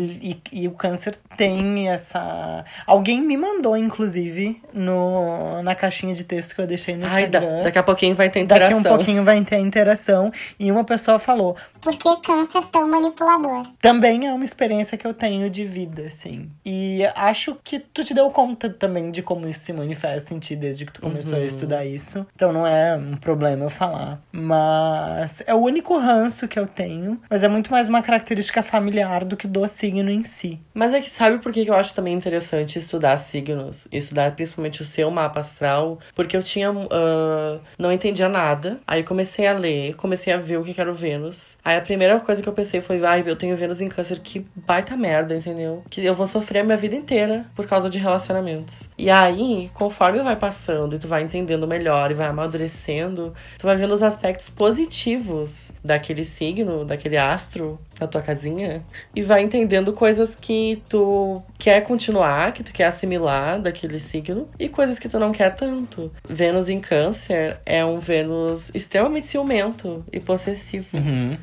[0.53, 2.65] e, e o câncer tem essa.
[2.87, 7.39] Alguém me mandou, inclusive, no, na caixinha de texto que eu deixei no Ai, da-
[7.39, 7.63] Instagram.
[7.63, 8.93] daqui a pouquinho vai ter Daqui interação.
[8.93, 10.31] um pouquinho vai ter a interação.
[10.59, 13.67] E uma pessoa falou: Por que câncer tão manipulador?
[13.81, 16.51] também é uma experiência que eu tenho de vida, assim.
[16.65, 20.41] E acho que tu te deu conta conta também de como isso se manifesta em
[20.41, 22.27] ti desde que tu começou a estudar isso.
[22.35, 24.21] Então não é um problema eu falar.
[24.33, 27.21] Mas é o único ranço que eu tenho.
[27.31, 30.59] Mas é muito mais uma característica familiar do que do signo em si.
[30.75, 33.87] Mas é que sabe por que eu acho também interessante estudar signos?
[33.93, 36.01] Estudar principalmente o seu mapa astral?
[36.15, 36.71] Porque eu tinha.
[36.71, 38.81] ah, não entendia nada.
[38.87, 41.57] Aí comecei a ler, comecei a ver o que era o Vênus.
[41.65, 44.45] Aí a primeira coisa que eu pensei foi: ai, eu tenho Vênus em Câncer, que
[44.57, 45.85] baita merda, entendeu?
[45.89, 47.99] Que eu vou sofrer a minha vida inteira por causa de
[48.33, 48.89] relacionamentos.
[48.97, 53.77] E aí, conforme vai passando e tu vai entendendo melhor e vai amadurecendo, tu vai
[53.77, 58.83] vendo os aspectos positivos daquele signo, daquele astro na tua casinha
[59.15, 64.69] e vai entendendo coisas que tu quer continuar, que tu quer assimilar daquele signo e
[64.69, 66.11] coisas que tu não quer tanto.
[66.29, 70.97] Vênus em Câncer é um Vênus extremamente ciumento e possessivo.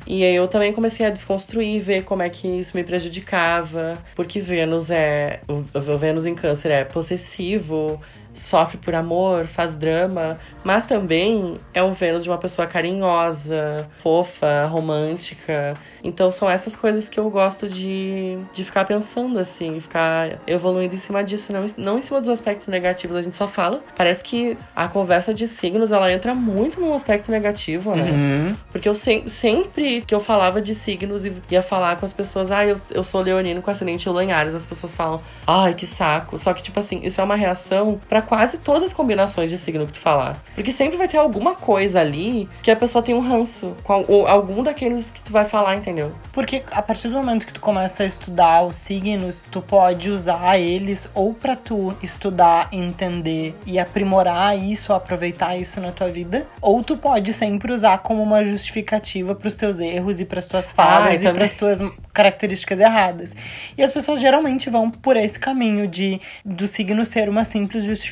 [0.06, 4.40] E aí eu também comecei a desconstruir, ver como é que isso me prejudicava, porque
[4.40, 5.60] Vênus é o
[5.90, 8.00] o Vênus em Câncer é possessivo,
[8.34, 14.66] sofre por amor, faz drama, mas também é um Vênus de uma pessoa carinhosa, fofa,
[14.66, 15.76] romântica.
[16.02, 20.98] Então são essas coisas que eu gosto de, de ficar pensando, assim, ficar evoluindo em
[20.98, 23.16] cima disso, não, não em cima dos aspectos negativos.
[23.16, 23.82] A gente só fala.
[23.96, 28.56] Parece que a conversa de signos ela entra muito num aspecto negativo, né?
[28.72, 32.50] Porque eu se- sempre que eu falava de signos e ia falar com as pessoas,
[32.50, 36.38] ah, eu, eu sou leonino com ascendente em Lanhares, as pessoas falam, ai, que saco.
[36.38, 39.86] Só que, tipo assim, isso é uma reação pra quase todas as combinações de signo
[39.86, 40.36] que tu falar.
[40.54, 43.92] Porque sempre vai ter alguma coisa ali que a pessoa tem um ranço com
[44.26, 46.12] algum daqueles que tu vai falar, entendeu?
[46.32, 50.58] Porque a partir do momento que tu começa a estudar os signos, tu pode usar
[50.58, 56.82] eles ou pra tu estudar, entender e aprimorar isso, aproveitar isso na tua vida, ou
[56.82, 61.14] tu pode sempre usar como uma justificativa pros teus erros e pras tuas falhas Ah,
[61.14, 61.78] e também- pras tuas
[62.12, 63.34] características erradas.
[63.76, 68.09] E as pessoas geralmente vão por esse caminho de do signo ser uma simples justificativa.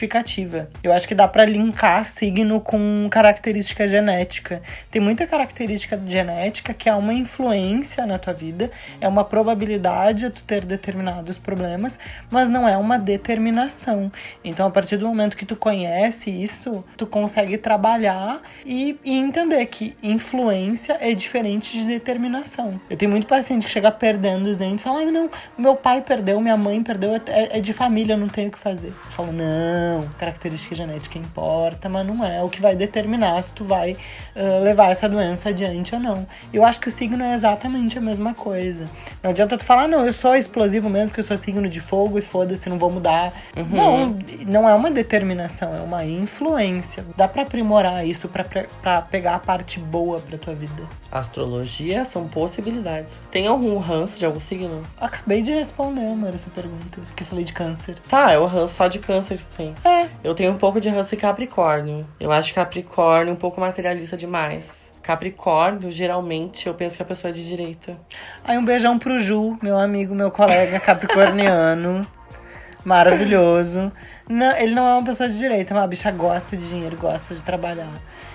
[0.83, 4.63] Eu acho que dá pra linkar signo com característica genética.
[4.91, 10.31] Tem muita característica genética que é uma influência na tua vida, é uma probabilidade a
[10.31, 11.99] tu ter determinados problemas,
[12.31, 14.11] mas não é uma determinação.
[14.45, 19.65] Então, a partir do momento que tu conhece isso, tu consegue trabalhar e, e entender
[19.67, 22.81] que influência é diferente de determinação.
[22.89, 26.01] Eu tenho muito paciente que chega perdendo os dentes e fala: ah, não, meu pai
[26.01, 28.89] perdeu, minha mãe perdeu, é, é de família, eu não tenho o que fazer.
[28.89, 29.88] Eu falo: não,
[30.19, 33.97] característica genética importa, mas não é o que vai determinar se tu vai
[34.35, 36.27] ah, levar essa doença adiante ou não.
[36.53, 38.85] Eu acho que o signo é exatamente a mesma coisa.
[39.23, 42.19] Não adianta tu falar, não, eu sou explosivo mesmo, porque eu sou signo de fogo
[42.19, 43.33] e foda-se, não vou mudar.
[43.71, 47.05] Não, não é uma determinação, é uma influência.
[47.17, 50.83] Dá pra aprimorar isso pra pegar a parte boa pra tua vida.
[51.11, 53.21] Astrologia são possibilidades.
[53.31, 54.83] Tem algum ranço de algum signo?
[55.01, 57.97] Acabei de responder, amor, essa pergunta, que eu falei de câncer.
[58.09, 59.75] Tá, é o ranço só de câncer que tu tem.
[59.85, 62.07] É, Eu tenho um pouco de ranço em Capricórnio.
[62.19, 64.93] Eu acho Capricórnio um pouco materialista demais.
[65.03, 67.97] Capricórnio, geralmente, eu penso que a pessoa é de direita.
[68.45, 72.07] Aí um beijão pro Ju, meu amigo, meu colega capricorniano.
[72.85, 73.91] maravilhoso.
[74.29, 77.35] Não, ele não é uma pessoa de direita, mas a bicha gosta de dinheiro, gosta
[77.35, 77.89] de trabalhar.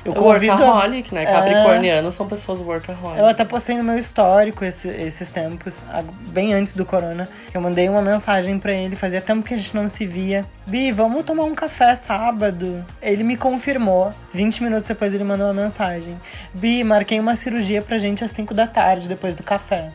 [0.06, 0.52] Eu convido.
[0.54, 1.24] workaholic, né?
[1.24, 1.26] É.
[1.26, 3.20] Capricornianos são pessoas workaholic.
[3.20, 5.74] Eu até postei no meu histórico esse- esses tempos,
[6.28, 7.28] bem antes do corona.
[7.50, 10.44] que Eu mandei uma mensagem pra ele, fazia tempo que a gente não se via.
[10.68, 12.84] Bi, vamos tomar um café sábado?
[13.02, 14.12] Ele me confirmou.
[14.34, 16.20] 20 minutos depois ele mandou uma mensagem.
[16.54, 19.92] Bi, marquei uma cirurgia pra gente às 5 da tarde, depois do café.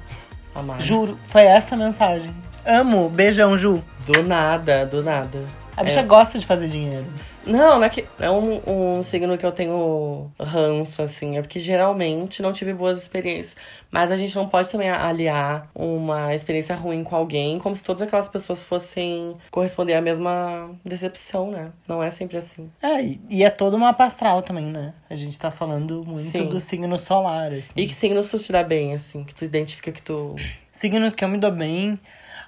[0.55, 0.81] Amado.
[0.81, 2.35] Juro, foi essa a mensagem.
[2.65, 3.83] Amo, beijão, Ju.
[4.07, 5.39] Do nada, do nada.
[5.77, 6.03] A bicha É.
[6.03, 7.05] gosta de fazer dinheiro.
[7.47, 8.61] Não, não é que é um,
[8.99, 11.37] um signo que eu tenho ranço, assim.
[11.37, 13.57] É porque geralmente não tive boas experiências.
[13.91, 18.03] Mas a gente não pode também aliar uma experiência ruim com alguém como se todas
[18.03, 21.73] aquelas pessoas fossem corresponder à mesma decepção, né?
[21.87, 22.71] Não é sempre assim.
[22.83, 24.93] É, e- é todo uma astral também, né?
[25.09, 26.47] A gente tá falando muito Sim.
[26.49, 27.73] do signo solar, assim.
[27.77, 29.25] E que signos tu te dá bem, assim?
[29.25, 30.37] Que tu identifica que tu.
[30.73, 31.99] Signos que eu me dou bem.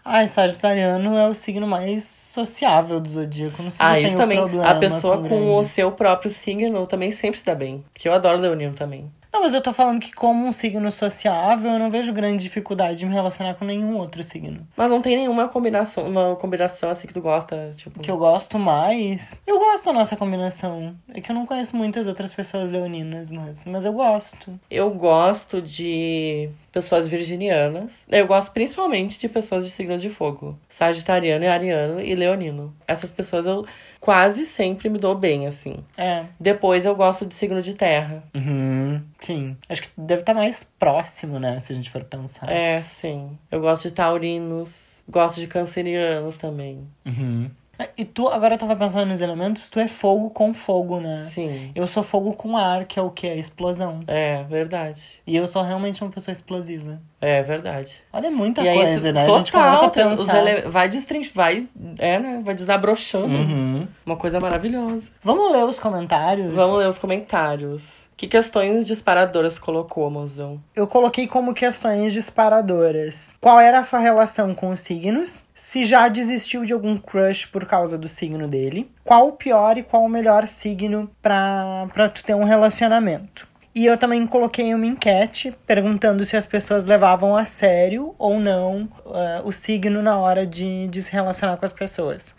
[0.05, 3.63] Ai, Sagitariano é o signo mais sociável do zodíaco.
[3.63, 4.39] Não sei se Ah, isso também.
[4.65, 7.85] A pessoa com o seu próprio signo também sempre se dá bem.
[7.95, 9.11] Que eu adoro Leonino também.
[9.33, 12.97] Não, mas eu tô falando que como um signo sociável, eu não vejo grande dificuldade
[12.99, 14.67] de me relacionar com nenhum outro signo.
[14.77, 18.01] Mas não tem nenhuma combinação, uma combinação assim que tu gosta, tipo.
[18.01, 19.35] que eu gosto mais.
[19.47, 20.97] Eu gosto da nossa combinação.
[21.15, 24.59] É que eu não conheço muitas outras pessoas leoninas, mas, mas eu gosto.
[24.69, 28.07] Eu gosto de pessoas virginianas.
[28.09, 30.59] Eu gosto principalmente de pessoas de signos de fogo.
[30.69, 32.75] Sagitariano, Ariano e Leonino.
[32.87, 33.65] Essas pessoas eu
[34.01, 35.77] quase sempre me dou bem, assim.
[35.97, 36.25] É.
[36.39, 38.23] Depois eu gosto de signo de terra.
[38.35, 39.03] Uhum.
[39.21, 39.57] Sim.
[39.69, 41.61] Acho que deve estar mais próximo, né?
[41.61, 42.51] Se a gente for pensar.
[42.51, 43.39] É, sim.
[43.51, 45.01] Eu gosto de taurinos.
[45.09, 46.87] Gosto de cancerianos também.
[47.05, 47.51] Uhum.
[47.97, 51.17] E tu, agora eu tava pensando nos elementos, tu é fogo com fogo, né?
[51.19, 51.71] Sim.
[51.75, 53.27] Eu sou fogo com ar, que é o que?
[53.29, 54.01] A explosão.
[54.07, 55.21] É, verdade.
[55.27, 57.01] E eu sou realmente uma pessoa explosiva.
[57.21, 58.03] É verdade.
[58.13, 59.25] Olha, é muita e coisa, tu, né?
[59.27, 60.63] total, tem- os ele...
[60.63, 62.41] vai destrinch, vai, é, né?
[62.43, 63.27] Vai desabrochando.
[63.27, 63.87] Uhum.
[64.07, 65.11] Uma coisa maravilhosa.
[65.23, 66.53] Vamos ler os comentários?
[66.53, 68.09] Vamos ler os comentários.
[68.17, 70.61] Que questões disparadoras colocou, mozão?
[70.75, 73.17] Eu coloquei como questões disparadoras.
[73.41, 75.45] Qual era a sua relação com os signos?
[75.63, 78.91] Se já desistiu de algum crush por causa do signo dele?
[79.05, 83.47] Qual o pior e qual o melhor signo pra, pra tu ter um relacionamento?
[83.75, 88.89] E eu também coloquei uma enquete perguntando se as pessoas levavam a sério ou não
[89.15, 92.35] eh, o signo na hora de, de se relacionar com as pessoas.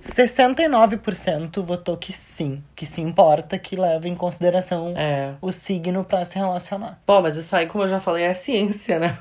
[0.00, 5.32] 69% votou que sim, que se importa, que leva em consideração É.
[5.40, 6.98] o signo pra se relacionar.
[7.06, 9.12] Bom, mas isso aí, como eu já falei, é ciência, né?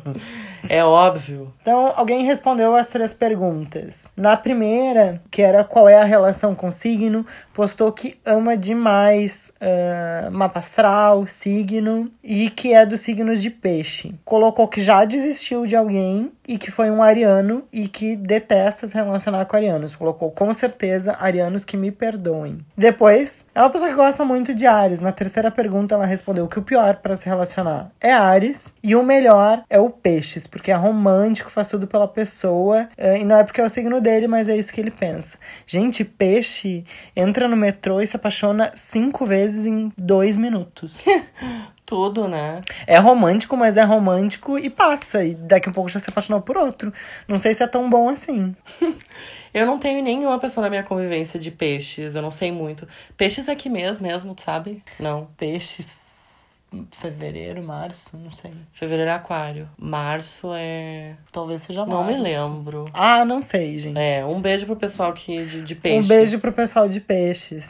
[0.68, 1.52] é óbvio.
[1.62, 4.06] Então, alguém respondeu as três perguntas.
[4.16, 10.28] Na primeira, que era qual é a relação com signo, postou que ama demais ah,
[10.30, 14.14] mapa astral, signo, e que é dos signos de peixe.
[14.24, 18.94] Colocou que já desistiu de alguém e que foi um ariano e que detesta se
[18.94, 19.94] relacionar com arianos.
[19.94, 22.58] Colocou com certeza arianos que me perdoem.
[22.76, 25.00] Depois, é uma pessoa que gosta muito de Ares.
[25.00, 29.02] Na terceira pergunta, ela respondeu que o pior para se relacionar é Ares e o
[29.02, 33.44] melhor é o Peixes, porque é romântico, faz tudo pela pessoa eh, e não é
[33.44, 35.38] porque é o signo dele, mas é isso que ele pensa.
[35.66, 40.96] Gente, Peixe entra no metrô e se apaixona cinco vezes em dois minutos.
[41.92, 42.62] Tudo, né?
[42.86, 45.22] É romântico, mas é romântico e passa.
[45.22, 46.90] E daqui a pouco já se apaixonou por outro.
[47.28, 48.56] Não sei se é tão bom assim.
[49.52, 52.88] Eu não tenho nenhuma pessoa na minha convivência de peixes, eu não sei muito.
[53.18, 54.82] Peixes é que mês mesmo, tu sabe?
[54.98, 55.28] Não.
[55.36, 55.98] Peixe, f-
[56.90, 58.52] fevereiro, março, não sei.
[58.72, 59.68] Fevereiro é aquário.
[59.78, 61.16] Março é.
[61.30, 62.22] Talvez seja Não me março.
[62.22, 62.90] lembro.
[62.92, 63.98] Ah, não sei, gente.
[63.98, 66.04] É, um beijo pro pessoal que, de, de peixes.
[66.06, 67.64] Um beijo pro pessoal de peixes.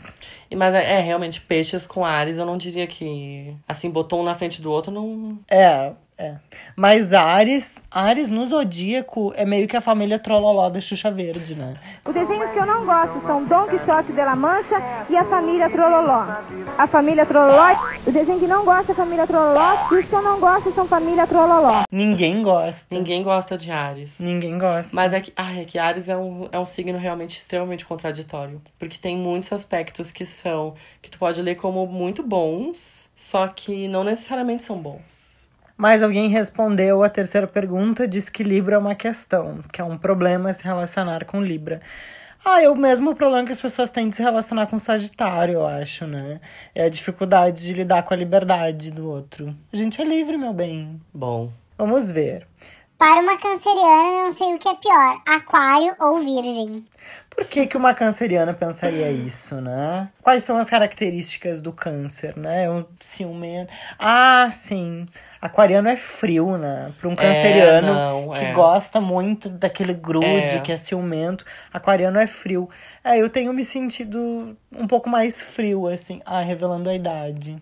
[0.51, 3.55] E- Mas é, é, realmente, peixes com Ares, eu não diria que.
[3.67, 5.39] Assim, botou um na frente do outro, não.
[5.49, 6.37] É, é.
[6.77, 11.75] Mas Ares, Ares no Zodíaco é meio que a família Trololó da Xuxa Verde, né?
[12.05, 14.77] Os desenhos que eu não gosto são Dom Quixote de la Mancha
[15.11, 16.27] e a família Trololó.
[16.79, 20.13] A família Trololó, o desenho que não gosta é a família Trololó e os que
[20.13, 21.83] eu não gosto são família Trololó.
[21.91, 22.95] Ninguém gosta.
[22.95, 24.19] Ninguém gosta de Ares.
[24.21, 24.95] Ninguém gosta.
[24.95, 28.63] Mas é que, ai, é que Ares é um, é um signo realmente extremamente contraditório.
[28.79, 30.75] Porque tem muitos aspectos que são.
[31.01, 35.32] que tu pode ler como muito bons, só que não necessariamente são bons.
[35.77, 39.99] Mas alguém respondeu a terceira pergunta, diz que Libra é uma questão, que é um
[39.99, 41.81] problema se relacionar com Libra.
[42.45, 45.67] Ah, é o mesmo problema que as pessoas têm de se relacionar com Sagitário, eu
[45.67, 46.41] acho, né?
[46.75, 49.55] É a dificuldade de lidar com a liberdade do outro.
[49.73, 51.01] A gente é livre, meu bem.
[51.15, 51.53] Bom.
[51.79, 52.47] Vamos ver.
[52.99, 56.87] Para uma canceriana, não sei o que é pior, aquário ou virgem.
[57.29, 60.09] Por que, que uma canceriana pensaria isso, né?
[60.23, 62.71] Quais são as características do câncer, né?
[62.71, 63.73] O ciumento.
[63.99, 65.07] Ah, sim.
[65.43, 66.93] Aquariano é frio, né?
[67.01, 68.53] Para um canceriano não, que é.
[68.53, 70.27] gosta muito daquele grude,
[70.57, 70.61] É.
[70.61, 71.45] que é ciumento.
[71.73, 72.71] Aquariano é frio.
[73.03, 76.23] É, eu tenho me sentido um pouco mais frio, assim.
[76.25, 77.57] Ah, revelando a idade.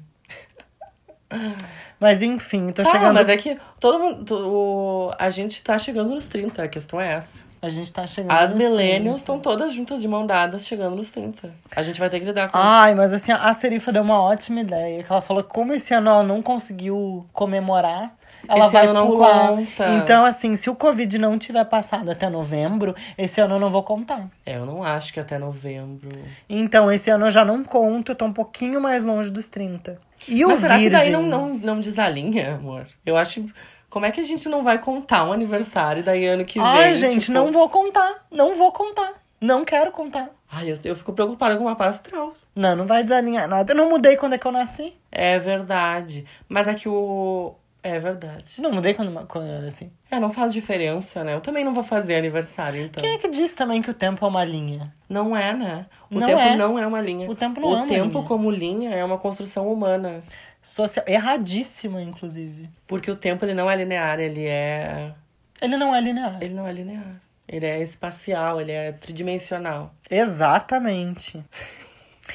[1.98, 3.14] Mas enfim, tô Tá, chegando.
[3.14, 4.34] mas é que todo mundo.
[4.36, 7.44] o- a gente tá chegando nos 30, a questão é essa.
[7.62, 8.32] A gente tá chegando.
[8.32, 9.16] As millennials 30.
[9.16, 11.52] estão todas juntas de mão dadas chegando nos 30.
[11.76, 14.60] A gente vai ter que lidar com Ai, mas assim, a Serifa deu uma ótima
[14.60, 15.02] ideia.
[15.02, 18.14] Que ela falou que como esse ano ela não conseguiu comemorar,
[18.48, 19.48] ela Esse vai ano não pular.
[19.48, 19.88] conta.
[19.96, 23.82] Então, assim, se o Covid não tiver passado até novembro, esse ano eu não vou
[23.82, 24.20] contar.
[24.20, 24.30] isso.
[24.46, 26.08] É, eu não acho que até novembro.
[26.48, 29.98] Então, esse ano eu já não conto, eu tô um pouquinho mais longe dos 30.
[30.26, 31.38] E o Mas será que daí não, Virgem?
[31.38, 32.86] não, não desalinha, amor?
[33.04, 33.44] Eu acho.
[33.90, 36.66] Como é que a gente não vai contar um aniversário daí ano que vem?
[36.68, 38.24] Ai, gente, tipo- não vou contar.
[38.30, 39.12] Não vou contar.
[39.40, 40.30] Não quero contar.
[40.50, 42.34] Ai, eu, eu fico preocupada com uma paz astral.
[42.54, 43.72] Não, não vai desalinhar nada.
[43.72, 44.92] Eu não mudei quando é que eu nasci.
[45.10, 46.24] É verdade.
[46.48, 47.54] Mas é que o.
[47.82, 48.60] É verdade.
[48.60, 49.90] Não mudei quando, quando eu nasci.
[50.10, 51.34] É, não faz diferença, né?
[51.34, 53.02] Eu também não vou fazer aniversário, então.
[53.02, 54.94] Quem é que disse também que o tempo é uma linha?
[55.08, 55.86] Não é, né?
[56.10, 56.56] O Não tempo é.
[56.56, 57.30] não é uma linha.
[57.30, 58.24] O tempo não o é uma tempo linha.
[58.28, 60.20] como linha é uma construção humana.
[60.62, 61.04] Social...
[61.08, 62.68] Erradíssima, inclusive.
[62.86, 65.12] Porque o tempo ele não é linear, ele é.
[65.60, 66.38] Ele não é linear.
[66.40, 67.20] Ele não é linear.
[67.48, 69.94] Ele é espacial, ele é tridimensional.
[70.10, 71.42] Exatamente.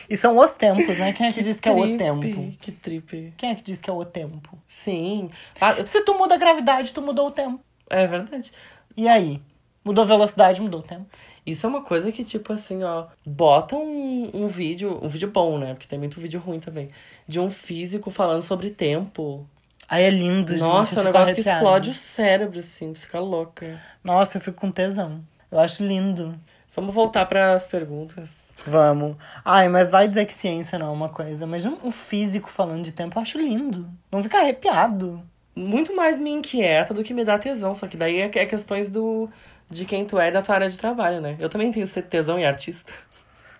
[0.10, 1.14] E são os tempos, né?
[1.14, 2.52] Quem é que, diz que é o tempo?
[2.60, 3.34] Que tripe.
[3.38, 4.58] Quem é que diz que é o tempo?
[4.68, 5.30] Sim.
[5.60, 7.64] Ah, Se tu muda a gravidade, tu mudou o tempo.
[7.90, 8.52] É verdade.
[8.96, 9.42] E aí?
[9.84, 11.06] Mudou a velocidade, mudou o tempo.
[11.46, 15.60] Isso é uma coisa que, tipo assim, ó, bota um, um vídeo, um vídeo bom,
[15.60, 15.74] né?
[15.74, 16.90] Porque tem muito vídeo ruim também.
[17.28, 19.48] De um físico falando sobre tempo.
[19.88, 20.62] Aí é lindo, gente.
[20.62, 23.80] Nossa, é um negócio que explode o cérebro, assim, fica louca.
[24.04, 25.24] Nossa, eu fico com tesão.
[25.52, 26.36] Eu acho lindo.
[26.76, 28.52] Vamos voltar para as perguntas.
[28.66, 29.16] Vamos.
[29.46, 31.48] Ai, mas vai dizer que ciência não é uma coisa.
[31.48, 33.88] Mas um físico falando de tempo eu acho lindo.
[34.12, 35.24] Não fica arrepiado.
[35.56, 37.74] Muito mais me inquieta do que me dá tesão.
[37.74, 39.30] Só que daí é, é questões do
[39.70, 41.36] de quem tu é da tua área de trabalho, né?
[41.40, 42.92] Eu também tenho tesão em artista.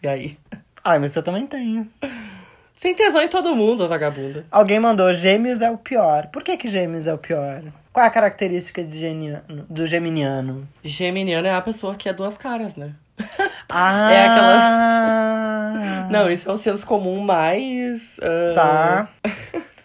[0.04, 0.38] E aí?
[0.84, 1.90] Ai, mas eu também tenho.
[2.76, 4.46] Sem tesão em todo mundo, vagabunda.
[4.52, 6.28] Alguém mandou gêmeos é o pior.
[6.28, 7.64] Por que, que gêmeos é o pior?
[7.92, 10.68] Qual é a característica de geniano, do geminiano?
[10.84, 12.92] Geminiano é a pessoa que é duas caras, né?
[13.68, 14.12] Ah!
[14.14, 16.06] É aquela.
[16.12, 18.20] Não, isso é o senso comum mais.
[18.22, 19.08] ah, Tá.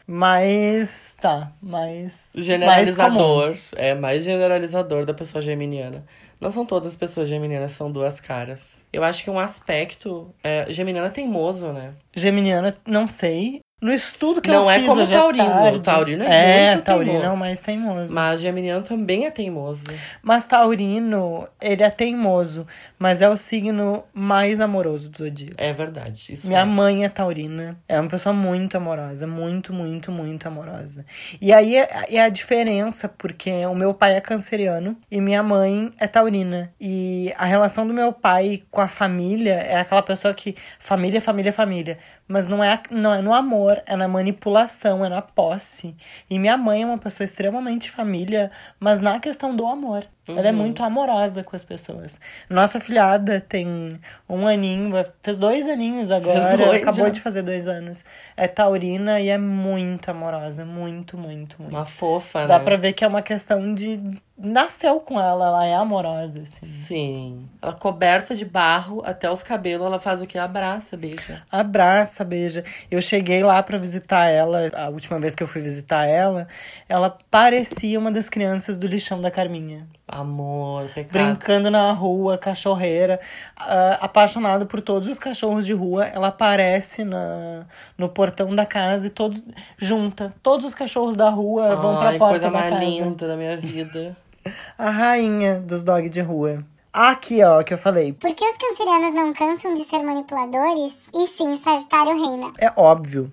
[0.06, 1.09] Mas.
[1.20, 1.52] Tá.
[1.60, 2.30] Mais.
[2.34, 3.46] Generalizador.
[3.48, 6.04] mais é mais generalizador da pessoa geminiana.
[6.40, 8.78] Não são todas as pessoas geminianas, são duas caras.
[8.90, 10.34] Eu acho que um aspecto.
[10.42, 11.92] É, geminiano é teimoso, né?
[12.16, 13.60] Geminiana, não sei.
[13.80, 15.44] No estudo que Não eu é fiz como à taurino.
[15.46, 17.26] tarde- O taurino é muito taurino teimoso.
[17.26, 18.12] é o mais teimoso.
[18.12, 19.84] Mas geminiano também é teimoso.
[20.22, 22.66] Mas taurino, ele é teimoso,
[22.98, 25.54] mas é o signo mais amoroso do zodíaco.
[25.56, 26.32] É verdade.
[26.32, 26.64] Isso Minha é.
[26.64, 27.76] mãe é taurina.
[27.88, 29.26] É uma pessoa muito amorosa.
[29.26, 31.04] Muito, muito, muito amorosa.
[31.40, 35.92] E aí é, é a diferença, porque o meu pai é canceriano e minha mãe
[35.98, 36.70] é taurina.
[36.80, 40.54] E a relação do meu pai com a família é aquela pessoa que.
[40.78, 41.98] Família, família, família.
[42.30, 45.96] Mas não é, não é no amor, é na manipulação, é na posse.
[46.30, 50.06] E minha mãe é uma pessoa extremamente família, mas na questão do amor.
[50.28, 52.18] Ela é muito amorosa com as pessoas.
[52.48, 53.98] Nossa filhada tem
[54.28, 54.92] um aninho,
[55.22, 57.10] fez dois aninhos agora, dois acabou já.
[57.10, 58.04] de fazer dois anos.
[58.36, 61.74] É taurina e é muito amorosa, muito, muito, muito.
[61.74, 62.64] Uma fofa, Dá né?
[62.64, 64.00] pra ver que é uma questão de.
[64.42, 66.64] Nasceu com ela, ela é amorosa, assim.
[66.64, 67.48] Sim.
[67.60, 70.38] Ela coberta de barro até os cabelos, ela faz o que?
[70.38, 71.42] Abraça, beija.
[71.52, 72.64] Abraça, beija.
[72.90, 76.48] Eu cheguei lá pra visitar ela, a última vez que eu fui visitar ela,
[76.88, 79.86] ela parecia uma das crianças do lixão da Carminha.
[80.12, 81.12] Amor, pecado.
[81.12, 83.20] Brincando na rua, cachorreira,
[83.56, 86.04] ah, apaixonada por todos os cachorros de rua.
[86.06, 87.64] Ela aparece na,
[87.96, 89.40] no portão da casa e todo,
[89.78, 90.34] junta.
[90.42, 92.84] Todos os cachorros da rua vão pra porta coisa da mais casa.
[92.84, 94.16] linda da minha vida.
[94.76, 96.64] A rainha dos dog de rua.
[96.92, 98.12] Aqui, ó, que eu falei.
[98.12, 100.92] Por que os cancerianos não cansam de ser manipuladores?
[101.14, 102.52] E sim, Sagitário reina.
[102.58, 103.32] É óbvio.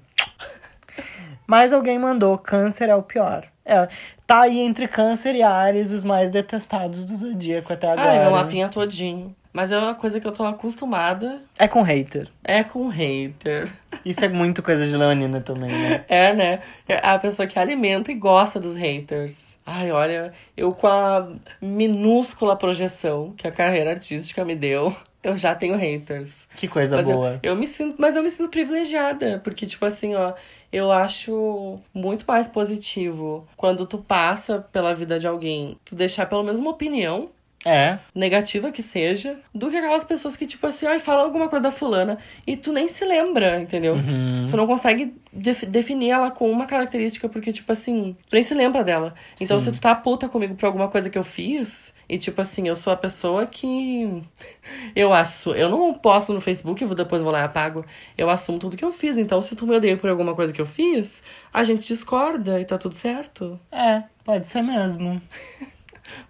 [1.47, 3.47] Mas alguém mandou, câncer é o pior.
[3.65, 3.87] É,
[4.27, 8.11] tá aí entre câncer e Ares os mais detestados do zodíaco até agora.
[8.11, 9.33] Ai, meu mapinha todinho.
[9.53, 11.41] Mas é uma coisa que eu tô acostumada.
[11.57, 12.27] É com hater.
[12.43, 13.67] É com hater.
[14.05, 16.05] Isso é muito coisa de Leonina também, né?
[16.07, 16.59] É, né?
[16.87, 19.57] É a pessoa que alimenta e gosta dos haters.
[19.65, 21.27] Ai, olha, eu com a
[21.61, 26.47] minúscula projeção que a carreira artística me deu, eu já tenho haters.
[26.55, 27.39] Que coisa Mas eu, boa.
[27.43, 30.33] eu me sinto, mas eu me sinto privilegiada, porque tipo assim, ó,
[30.71, 36.43] eu acho muito mais positivo quando tu passa pela vida de alguém, tu deixar pelo
[36.43, 37.29] menos uma opinião
[37.67, 37.99] É.
[38.15, 41.71] negativa que seja, do que aquelas pessoas que, tipo assim, ai, fala alguma coisa da
[41.71, 43.95] fulana e tu nem se lembra, entendeu?
[43.95, 44.47] Uhum.
[44.49, 48.53] Tu não consegue def- definir ela com uma característica, porque, tipo assim, tu nem se
[48.53, 49.13] lembra dela.
[49.41, 52.67] Então, se tu tá puta comigo por alguma coisa que eu fiz, e, tipo assim,
[52.69, 54.21] eu sou a pessoa que.
[54.95, 55.55] Eu assumo.
[55.55, 57.85] Eu não posto no Facebook, eu vou- depois vou lá e apago.
[58.17, 59.17] Eu assumo tudo que eu fiz.
[59.17, 61.21] Então, se tu me odeia por alguma coisa que eu fiz,
[61.53, 63.59] a gente discorda e tá tudo certo.
[63.71, 65.21] É, pode ser mesmo.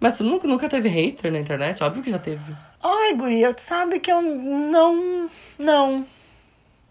[0.00, 1.82] Mas tu nunca, nunca teve hater na internet?
[1.82, 2.54] Óbvio que já teve.
[2.82, 5.28] Ai, guria, tu sabe que eu não.
[5.58, 6.06] Não.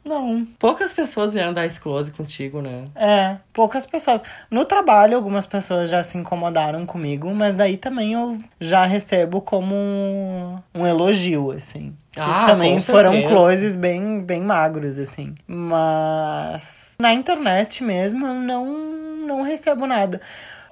[0.07, 0.47] Não.
[0.57, 2.85] Poucas pessoas vieram dar esse close contigo, né?
[2.95, 4.21] É, poucas pessoas.
[4.49, 9.75] No trabalho, algumas pessoas já se incomodaram comigo, mas daí também eu já recebo como
[9.75, 11.93] um, um elogio, assim.
[12.15, 15.35] Ah, também foram closes bem, bem magros, assim.
[15.45, 18.65] Mas na internet mesmo eu não,
[19.27, 20.21] não recebo nada.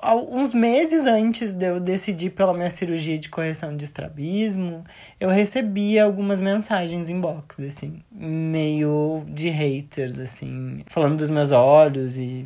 [0.01, 4.83] Há Uns meses antes de eu decidir pela minha cirurgia de correção de estrabismo,
[5.19, 12.45] eu recebi algumas mensagens inbox, assim, meio de haters, assim, falando dos meus olhos e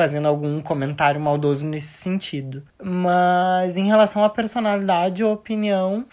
[0.00, 2.62] fazendo algum comentário maldoso nesse sentido.
[2.82, 6.06] Mas em relação à personalidade ou opinião.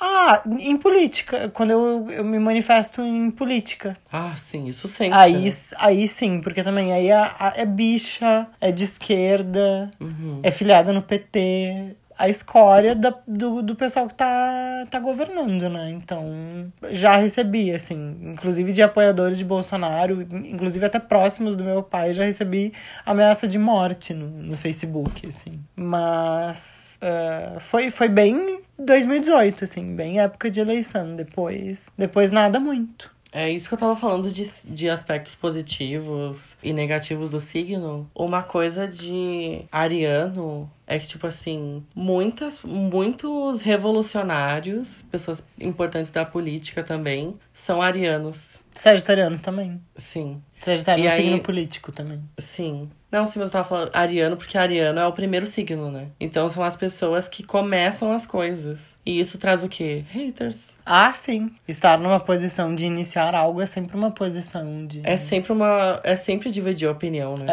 [0.00, 3.96] Ah, em política, quando eu, eu me manifesto em política.
[4.12, 5.18] Ah, sim, isso sempre.
[5.18, 5.52] Aí, né?
[5.78, 10.38] aí sim, porque também aí a- é bicha, é de esquerda, Uhum.
[10.44, 11.96] é filiada no PT.
[12.16, 15.90] A escória da- do, do pessoal que tá, tá governando, né?
[15.90, 22.14] Então, já recebi, assim, inclusive de apoiadores de Bolsonaro, inclusive até próximos do meu pai,
[22.14, 22.72] já recebi
[23.04, 25.60] ameaça de morte no, no Facebook, assim.
[25.74, 31.16] Mas eh, foi, foi bem 2018, assim, bem época de eleição.
[31.16, 33.13] Depois, depois nada muito.
[33.34, 38.08] É isso que eu tava falando de, de aspectos positivos e negativos do signo.
[38.14, 46.84] Uma coisa de ariano é que, tipo assim, muitas, muitos revolucionários, pessoas importantes da política
[46.84, 48.60] também, são arianos.
[48.70, 49.82] Sagitarianos também.
[49.96, 52.20] Sim, Sagitário E é um aí- signo político também.
[52.38, 52.88] sim.
[53.12, 56.08] Não, sim, mas eu tava falando ariano porque ariano é o primeiro signo, né?
[56.18, 58.96] Então são as pessoas que começam as coisas.
[59.06, 60.02] E isso traz o quê?
[60.12, 60.70] Haters.
[60.84, 61.48] Ah, sim.
[61.68, 65.00] Estar numa posição de iniciar algo é sempre uma posição de.
[65.04, 66.00] É sempre uma.
[66.02, 67.46] É sempre dividir a opinião, né?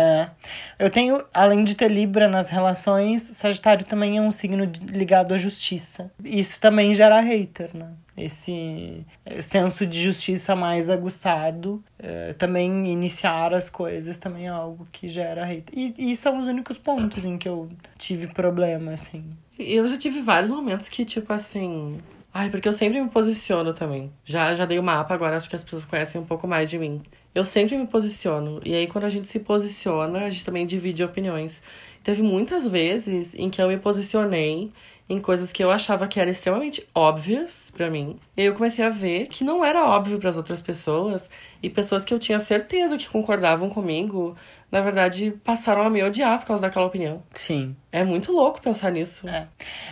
[0.79, 0.83] É.
[0.85, 5.37] Eu tenho, além de ter Libra nas relações, Sagitário também é um signo ligado à
[5.37, 6.09] justiça.
[6.25, 7.85] Isso também gera hater, né?
[8.25, 11.83] Esse eh, senso de justiça mais aguçado.
[11.99, 15.77] eh, também iniciar as coisas também é algo que gera hater.
[15.77, 19.23] E, e são os únicos pontos em que eu tive problema, assim.
[19.57, 21.97] Eu já tive vários momentos que, tipo assim.
[22.33, 24.11] Ai, porque eu sempre me posiciono também.
[24.23, 26.79] Já, já dei o mapa, agora acho que as pessoas conhecem um pouco mais de
[26.79, 27.01] mim.
[27.35, 28.61] Eu sempre me posiciono.
[28.65, 31.61] E aí, quando a gente se posiciona, a gente também divide opiniões.
[32.03, 34.71] Teve muitas vezes em que eu me posicionei
[35.11, 38.17] em coisas que eu achava que eram extremamente óbvias pra mim.
[38.37, 41.29] E aí eu comecei a ver que não era óbvio para as outras pessoas.
[41.61, 44.35] E pessoas que eu tinha certeza que concordavam comigo,
[44.71, 47.21] na verdade, passaram a me odiar por causa daquela opinião.
[47.33, 47.75] Sim.
[47.91, 49.27] É muito louco pensar nisso.
[49.27, 49.47] É.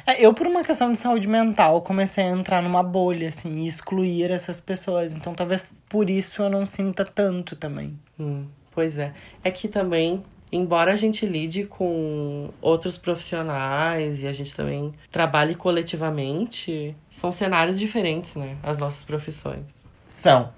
[0.07, 3.67] É, Eu, por uma questão de saúde mental, comecei a entrar numa bolha, assim, e
[3.67, 5.13] excluir essas pessoas.
[5.13, 7.99] Então, talvez por isso eu não sinta tanto também.
[8.17, 9.13] Hum, pois é.
[9.43, 15.55] É que também, embora a gente lide com outros profissionais e a gente também trabalhe
[15.55, 18.57] coletivamente, são cenários diferentes, né?
[18.63, 19.85] As nossas profissões.
[20.07, 20.49] São.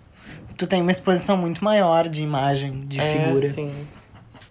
[0.57, 3.49] Tu tem uma exposição muito maior de imagem, de é, figura.
[3.49, 3.73] sim.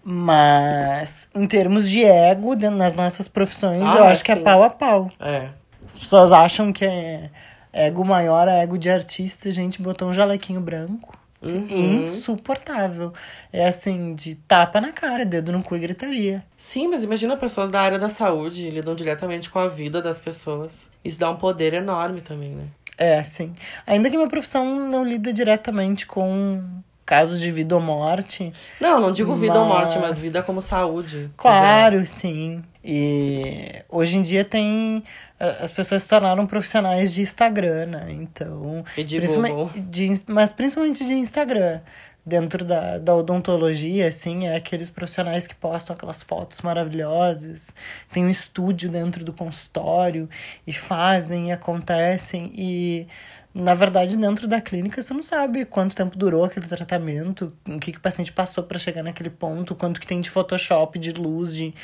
[0.03, 4.43] Mas, em termos de ego, das nossas profissões, Ah, eu acho que é sim.
[4.43, 5.11] pau a pau.
[5.20, 5.51] É.
[5.91, 7.30] As pessoas acham que é
[7.72, 11.16] ego maior, é ego de artista, a gente botou um jalequinho branco.
[11.43, 12.05] Uhum.
[12.05, 13.12] Insuportável.
[13.53, 16.45] É assim, de tapa na cara, dedo no cu e gritaria.
[16.57, 20.91] Sim, mas imagina pessoas da área da saúde lidam diretamente com a vida das pessoas.
[21.05, 22.64] Isso dá um poder enorme também, né?
[22.99, 23.55] É, sim.
[23.86, 26.62] Ainda que minha profissão não lida diretamente com
[27.11, 28.52] casos de vida ou morte.
[28.80, 31.28] Não, não digo vida ou morte, Mas- mas vida como saúde.
[31.36, 32.62] Claro, sim.
[32.84, 35.02] E hoje em dia tem.
[35.38, 38.06] As pessoas se tornaram profissionais de Instagram, né?
[38.11, 38.84] Então.
[38.96, 41.80] E de principalmente- de- mas principalmente de Instagram.
[42.24, 47.74] Dentro da, da odontologia, assim, é aqueles profissionais que postam aquelas fotos maravilhosas,
[48.12, 50.28] tem um estúdio dentro do consultório
[50.66, 53.06] e fazem, e acontecem, e
[53.53, 57.92] na verdade, dentro da clínica, você não sabe quanto tempo durou aquele tratamento, o que,
[57.92, 61.55] que o paciente passou para chegar naquele ponto, quanto que tem de Photoshop, de luz,
[61.55, 61.74] de.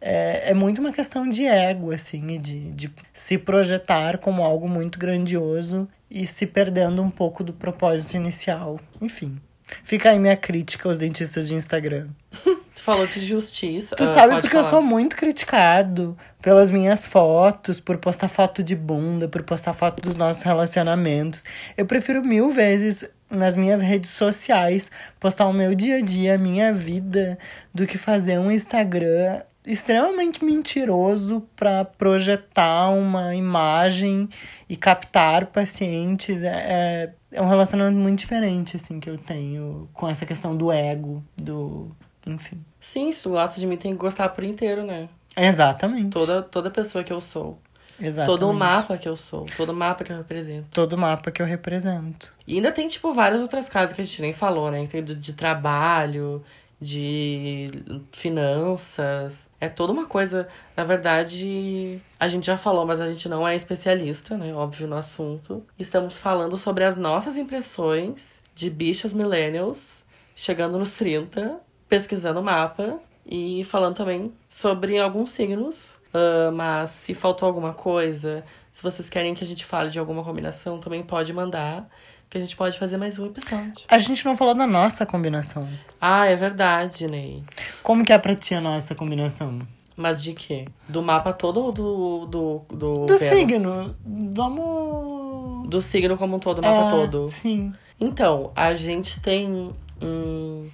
[0.00, 4.98] É, é muito uma questão de ego, assim, de, de se projetar como algo muito
[4.98, 8.78] grandioso e se perdendo um pouco do propósito inicial.
[9.00, 9.38] Enfim.
[9.82, 12.08] Fica aí minha crítica aos dentistas de Instagram.
[12.84, 13.96] Falou de justiça.
[13.96, 14.68] Tu ah, sabe porque eu falar.
[14.68, 20.14] sou muito criticado pelas minhas fotos, por postar foto de bunda, por postar foto dos
[20.14, 21.46] nossos relacionamentos.
[21.78, 26.38] Eu prefiro mil vezes nas minhas redes sociais postar o meu dia a dia, a
[26.38, 27.38] minha vida,
[27.72, 34.28] do que fazer um Instagram extremamente mentiroso para projetar uma imagem
[34.68, 36.42] e captar pacientes.
[36.42, 40.70] É, é, é um relacionamento muito diferente, assim, que eu tenho com essa questão do
[40.70, 41.90] ego, do.
[42.26, 42.60] Enfim.
[42.84, 45.08] Sim, se tu gosta de mim, tem que gostar por inteiro, né?
[45.34, 46.10] Exatamente.
[46.10, 47.58] Toda, toda pessoa que eu sou.
[47.98, 48.26] Exatamente.
[48.26, 49.46] Todo o mapa que eu sou.
[49.56, 50.66] Todo o mapa que eu represento.
[50.70, 52.34] Todo mapa que eu represento.
[52.46, 54.86] E ainda tem, tipo, várias outras casas que a gente nem falou, né?
[54.86, 56.44] Tem de, de trabalho,
[56.78, 57.70] de
[58.12, 59.48] finanças.
[59.58, 60.46] É toda uma coisa.
[60.76, 64.52] Na verdade, a gente já falou, mas a gente não é especialista, né?
[64.54, 65.64] Óbvio, no assunto.
[65.78, 70.04] Estamos falando sobre as nossas impressões de bichas millennials
[70.36, 75.98] chegando nos 30, pesquisando o mapa e falando também sobre alguns signos.
[76.12, 80.22] Ah, mas se faltou alguma coisa, se vocês querem que a gente fale de alguma
[80.22, 81.88] combinação, também pode mandar.
[82.30, 83.84] Que a gente pode fazer mais um episódio.
[83.86, 85.68] A gente não falou da nossa combinação.
[86.00, 87.44] Ah, é verdade, Ney.
[87.82, 89.60] Como que é pra ti a nossa combinação?
[89.96, 90.66] Mas de quê?
[90.88, 92.26] Do mapa todo ou do.
[92.26, 93.94] Do, do, Do signo.
[94.04, 95.68] Vamos.
[95.68, 97.28] Do signo como um todo, o mapa É, todo.
[97.30, 97.72] Sim.
[98.00, 99.72] Então, a gente tem.
[100.02, 100.66] Hum,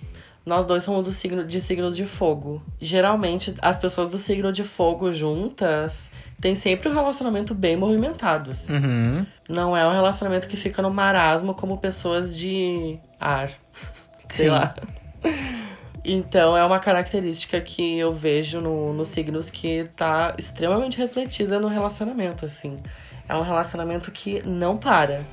[0.50, 2.60] nós dois somos do signo, de signos de fogo.
[2.80, 8.50] Geralmente, as pessoas do signo de fogo juntas têm sempre um relacionamento bem movimentado.
[8.50, 8.72] assim.
[8.72, 9.26] Uhum.
[9.48, 13.52] Não é um relacionamento que fica no marasmo como pessoas de ar.
[14.28, 14.50] Sei Sim.
[14.50, 14.74] lá.
[16.04, 21.68] Então é uma característica que eu vejo no, nos signos que tá extremamente refletida no
[21.68, 22.76] relacionamento, assim.
[23.28, 25.24] É um relacionamento que não para.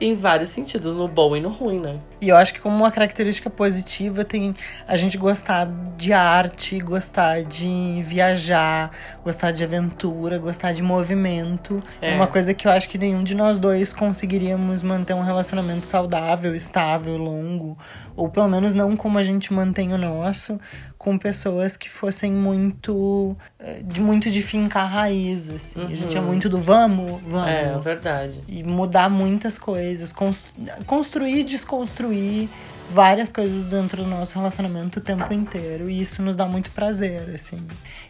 [0.00, 1.98] Em vários sentidos, no bom e no ruim, né?
[2.20, 4.54] E eu acho que como uma característica positiva tem
[4.86, 8.90] a gente gostar de arte, gostar de viajar,
[9.24, 11.82] gostar de aventura, gostar de movimento.
[12.00, 12.12] É.
[12.12, 12.14] É.
[12.14, 16.54] uma coisa que eu acho que nenhum de nós dois conseguiríamos manter um relacionamento saudável,
[16.54, 17.76] estável, longo,
[18.18, 20.60] ou pelo menos não como a gente mantém o nosso,
[20.98, 25.84] com pessoas que fossem muito eh, de muito de fincar raiz, assim.
[25.84, 27.48] A gente é muito do vamos, vamos.
[27.48, 28.40] É, verdade.
[28.48, 30.42] e mudar muitas coisas, cons-
[30.86, 32.48] construir e desconstruir
[32.90, 35.88] várias coisas dentro do nosso relacionamento o tempo inteiro.
[35.90, 37.58] E isso nos dá muito prazer, assim.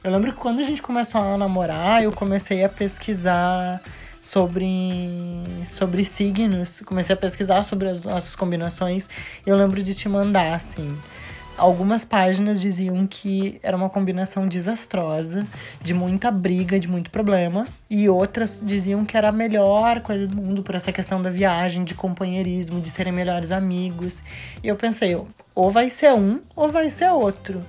[0.03, 3.81] Eu lembro que quando a gente começou a namorar, eu comecei a pesquisar
[4.31, 4.69] sobre,
[5.67, 6.81] sobre signos.
[6.85, 9.09] Comecei a pesquisar sobre as nossas combinações.
[9.47, 10.97] E eu lembro de te mandar, assim.
[11.59, 15.45] Algumas páginas diziam que era uma combinação desastrosa,
[15.83, 17.67] de muita briga, de muito problema.
[17.91, 21.83] E outras diziam que era a melhor coisa do mundo por essa questão da viagem,
[21.83, 24.23] de companheirismo, de serem melhores amigos.
[24.63, 25.21] E eu pensei,
[25.55, 27.65] ou vai ser um, ou vai ser outro.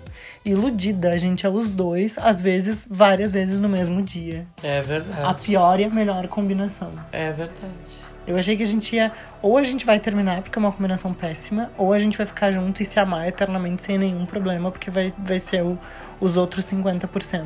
[0.45, 4.45] Iludida, a gente é os dois, às vezes, várias vezes no mesmo dia.
[4.63, 5.41] É A verdade.
[5.41, 6.91] pior e a melhor combinação.
[7.11, 7.98] É verdade.
[8.29, 9.11] Eu achei que a gente ia.
[9.41, 12.51] Ou a gente vai terminar porque é uma combinação péssima, ou a gente vai ficar
[12.51, 15.79] junto e se amar eternamente sem nenhum problema, porque vai, vai ser o,
[16.21, 17.43] os outros 50%.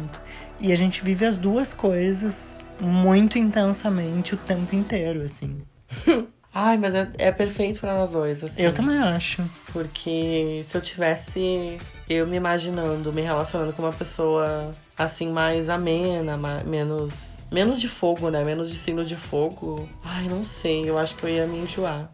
[0.60, 5.62] E a gente vive as duas coisas muito intensamente o tempo inteiro, assim.
[6.54, 8.62] Ai, mas é, é perfeito pra nós dois, assim.
[8.62, 9.42] Eu também acho.
[9.72, 11.78] Porque se eu tivesse
[12.14, 17.39] eu me imaginando, me relacionando com uma pessoa assim, mais amena, ma- menos.
[17.51, 18.43] Menos de fogo, né?
[18.43, 19.88] Menos de signo de fogo.
[20.03, 20.89] Ai, não sei.
[20.89, 22.09] Eu acho que eu ia me enjoar.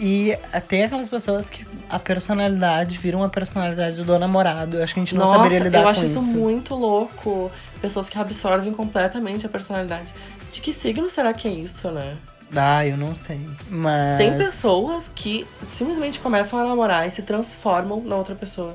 [0.00, 0.36] E
[0.66, 4.78] tem aquelas pessoas que a personalidade vira uma personalidade do namorado.
[4.78, 6.18] Eu acho que a gente não Nossa, saberia lidar eu com acho isso.
[6.18, 7.50] isso muito louco.
[7.80, 10.08] Pessoas que absorvem completamente a personalidade.
[10.50, 12.16] De que signo será que é isso, né?
[12.56, 13.40] Ah, eu não sei.
[13.68, 14.18] Mas.
[14.18, 18.74] Tem pessoas que simplesmente começam a namorar e se transformam na outra pessoa.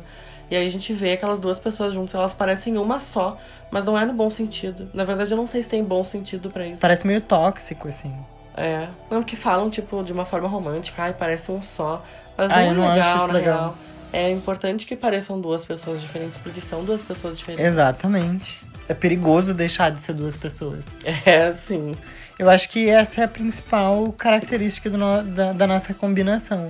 [0.49, 3.37] E aí a gente vê aquelas duas pessoas juntas, elas parecem uma só,
[3.71, 4.87] mas não é no bom sentido.
[4.93, 6.81] Na verdade, eu não sei se tem bom sentido pra isso.
[6.81, 8.13] Parece meio tóxico, assim.
[8.55, 8.87] É.
[9.09, 12.03] Não, que falam, tipo, de uma forma romântica, ai, parece um só.
[12.37, 13.57] Mas não é não acho legal, isso na legal.
[13.57, 13.75] real.
[14.13, 17.65] É importante que pareçam duas pessoas diferentes, porque são duas pessoas diferentes.
[17.65, 18.61] Exatamente.
[18.87, 20.95] É perigoso deixar de ser duas pessoas.
[21.25, 21.97] É, sim.
[22.37, 26.67] Eu acho que essa é a principal característica do no- da, da nossa combinação.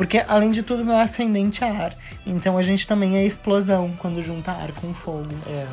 [0.00, 1.94] Porque, além de tudo, meu ascendente é ar.
[2.26, 5.28] Então a gente também é explosão quando junta ar com fogo.
[5.46, 5.66] É.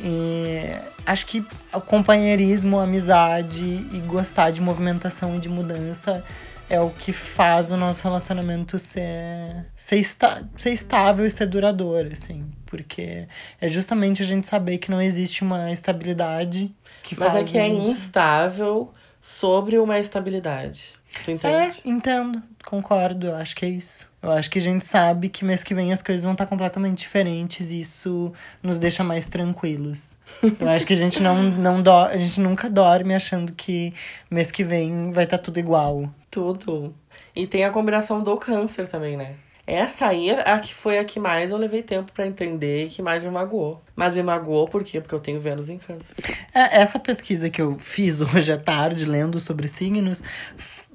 [0.00, 0.76] E
[1.06, 1.42] acho que
[1.72, 6.22] o companheirismo, a amizade e gostar de movimentação e de mudança
[6.68, 12.10] é o que faz o nosso relacionamento ser, ser, esta- ser estável e ser duradouro,
[12.12, 12.44] assim.
[12.66, 13.26] Porque
[13.58, 16.70] é justamente a gente saber que não existe uma estabilidade
[17.02, 17.88] que Mas faz é que é a gente...
[17.88, 20.92] instável sobre uma estabilidade.
[21.24, 21.80] Tu É, entende?
[21.86, 24.06] entendo, concordo, eu acho que é isso.
[24.20, 26.98] Eu acho que a gente sabe que mês que vem as coisas vão estar completamente
[26.98, 30.16] diferentes e isso nos deixa mais tranquilos.
[30.58, 31.92] Eu acho que a gente não, não do...
[31.92, 33.94] a gente nunca dorme achando que
[34.28, 36.10] mês que vem vai estar tudo igual.
[36.28, 36.92] Tudo.
[37.34, 39.36] E tem a combinação do câncer também, né?
[39.66, 42.88] Essa aí é a que foi a que mais eu levei tempo pra entender e
[42.88, 43.82] que mais me magoou.
[43.96, 45.00] Mas me magoou por quê?
[45.00, 46.14] Porque eu tenho Vênus em câncer.
[46.54, 50.22] É, Essa pesquisa que eu fiz hoje à tarde, lendo sobre signos,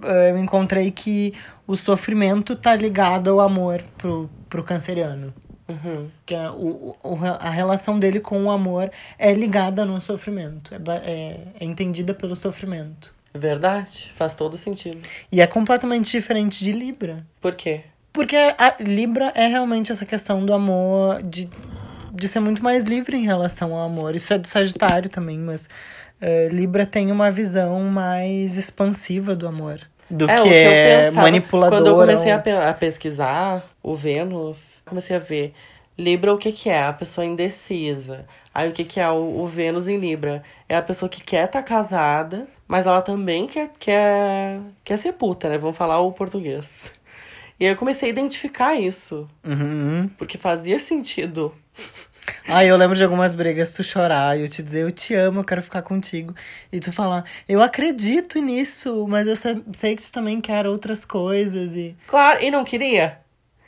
[0.01, 1.33] eu encontrei que
[1.71, 5.33] o sofrimento tá ligado ao amor pro, pro canceriano.
[5.69, 6.07] Uhum.
[6.25, 10.73] Que a, o, o- a relação dele com o amor é ligada no sofrimento.
[10.75, 10.77] É,
[11.09, 13.15] é, é entendida pelo sofrimento.
[13.33, 14.11] Verdade?
[14.13, 15.05] Faz todo sentido.
[15.31, 17.25] E é completamente diferente de Libra.
[17.39, 17.81] Por quê?
[18.11, 21.47] Porque a Libra é realmente essa questão do amor, de,
[22.13, 24.13] de ser muito mais livre em relação ao amor.
[24.15, 25.69] Isso é do Sagitário também, mas
[26.19, 29.79] eh, Libra tem uma visão mais expansiva do amor.
[30.11, 31.21] Do é, que, o que eu é pensava.
[31.21, 31.81] manipuladora.
[31.81, 35.53] Quando eu comecei a, ou- pe- a pesquisar o Vênus, comecei a ver
[35.97, 36.83] Libra, o que que é?
[36.83, 38.25] A pessoa indecisa.
[38.53, 40.41] Aí o que que é o, o Vênus em Libra?
[40.67, 45.47] É a pessoa que quer estar casada, mas ela também quer, quer, quer ser puta,
[45.49, 45.57] né?
[45.57, 46.91] Vamos falar o português.
[47.59, 50.09] E aí eu comecei a identificar isso, Uhum.
[50.17, 51.53] porque fazia sentido.
[52.47, 55.39] Ah, eu lembro de algumas brigas, tu chorar e eu te dizer, eu te amo,
[55.39, 56.33] eu quero ficar contigo.
[56.71, 61.03] E tu falar, eu acredito nisso, mas eu se- sei que tu também quer outras
[61.05, 61.75] coisas.
[61.75, 61.95] E...
[62.07, 63.19] Claro, e não queria?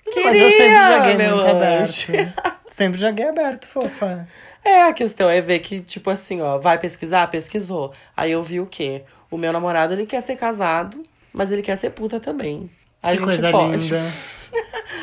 [0.03, 2.11] Queria, mas eu sempre joguei meu muito anjo.
[2.13, 2.33] aberto.
[2.67, 4.27] sempre joguei aberto, fofa.
[4.65, 7.27] É, a questão é ver que, tipo assim, ó, vai pesquisar?
[7.27, 7.93] Pesquisou.
[8.15, 9.03] Aí eu vi o quê?
[9.29, 11.01] O meu namorado, ele quer ser casado,
[11.33, 12.69] mas ele quer ser puta também.
[13.01, 13.77] A que gente coisa pode.
[13.83, 13.99] linda.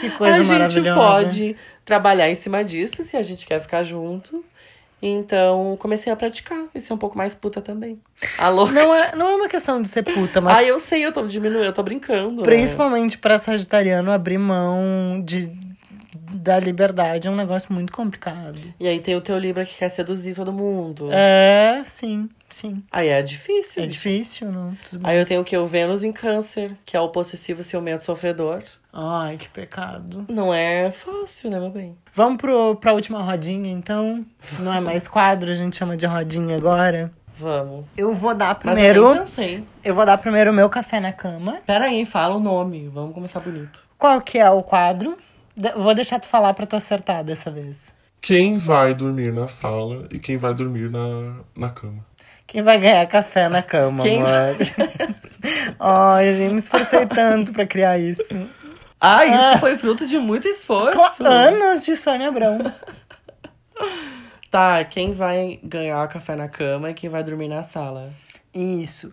[0.01, 1.01] Que coisa a gente maravilhosa.
[1.01, 4.45] pode trabalhar em cima disso se a gente quer ficar junto.
[5.03, 7.99] Então, comecei a praticar e ser um pouco mais puta também.
[8.37, 8.67] Alô?
[8.71, 11.23] Não é, não é uma questão de ser puta, mas Ah, eu sei, eu tô
[11.27, 12.43] diminuindo, eu tô brincando.
[12.43, 12.43] né?
[12.43, 15.47] principalmente pra sagitariano abrir mão de,
[16.15, 18.59] da liberdade é um negócio muito complicado.
[18.79, 21.09] E aí tem o teu Libra que quer seduzir todo mundo.
[21.13, 22.83] É, sim, sim.
[22.91, 23.83] Aí é difícil.
[23.83, 24.77] É difícil, não?
[24.89, 25.11] Tudo bem.
[25.11, 25.57] Aí eu tenho o que?
[25.57, 28.63] O Vênus em câncer, que é o possessivo ciumento sofredor.
[28.93, 30.25] Ai, que pecado.
[30.29, 31.97] Não é fácil, né, meu bem?
[32.13, 34.25] Vamos pro, pra última rodinha, então?
[34.59, 37.13] Não é mais quadro, a gente chama de rodinha agora.
[37.33, 37.87] Vamos.
[37.97, 39.01] Eu vou dar Mas primeiro.
[39.01, 39.65] eu nem pensei.
[39.83, 41.59] Eu vou dar primeiro o meu café na cama.
[41.65, 42.89] Pera aí, fala o nome.
[42.93, 43.87] Vamos começar bonito.
[43.97, 45.17] Qual que é o quadro?
[45.77, 47.87] Vou deixar tu falar pra tu acertar dessa vez.
[48.21, 52.05] Quem vai dormir na sala e quem vai dormir na, na cama?
[52.47, 54.57] Quem vai ganhar café na cama, Quem amor?
[55.79, 58.49] Ai, gente, me esforcei tanto pra criar isso.
[59.01, 61.19] Ah, isso foi fruto de muito esforço.
[61.19, 62.59] Com anos de Sônia Abrão.
[64.51, 68.11] Tá, quem vai ganhar café na cama e quem vai dormir na sala?
[68.53, 69.13] Isso.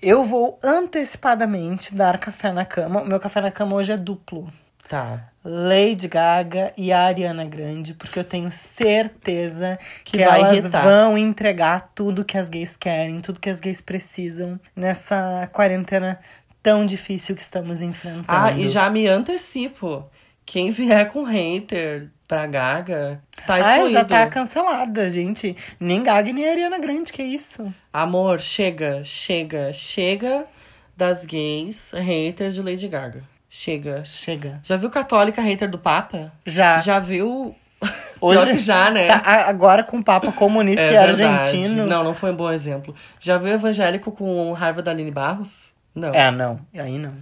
[0.00, 3.02] Eu vou antecipadamente dar café na cama.
[3.02, 4.50] O meu café na cama hoje é duplo.
[4.88, 5.28] Tá.
[5.44, 10.82] Lady Gaga e a Ariana Grande, porque eu tenho certeza que, Que elas irritar.
[10.84, 16.18] vão entregar tudo que as gays querem, tudo que as gays precisam nessa quarentena
[16.62, 18.24] tão difícil que estamos enfrentando.
[18.26, 20.04] Ah, e já me antecipo.
[20.46, 23.90] Quem vier com hater pra Gaga, tá Ah, excluído.
[23.92, 25.54] já tá cancelada, gente.
[25.78, 27.72] Nem Gaga nem Ariana Grande, que isso?
[27.92, 30.46] Amor, chega, chega, chega
[30.96, 33.22] das gays haters de Lady Gaga.
[33.56, 34.04] Chega.
[34.04, 34.58] Chega.
[34.64, 36.32] Já viu católica hater do Papa?
[36.44, 36.76] Já.
[36.78, 37.54] Já viu.
[38.20, 39.06] Hoje já, né?
[39.06, 41.86] Tá, agora com o Papa comunista É e argentino.
[41.86, 42.92] Não, não foi um bom exemplo.
[43.20, 45.72] Já viu evangélico com raiva da Aline Barros?
[45.94, 46.12] Não.
[46.12, 46.58] É, não.
[46.74, 47.14] Aí não.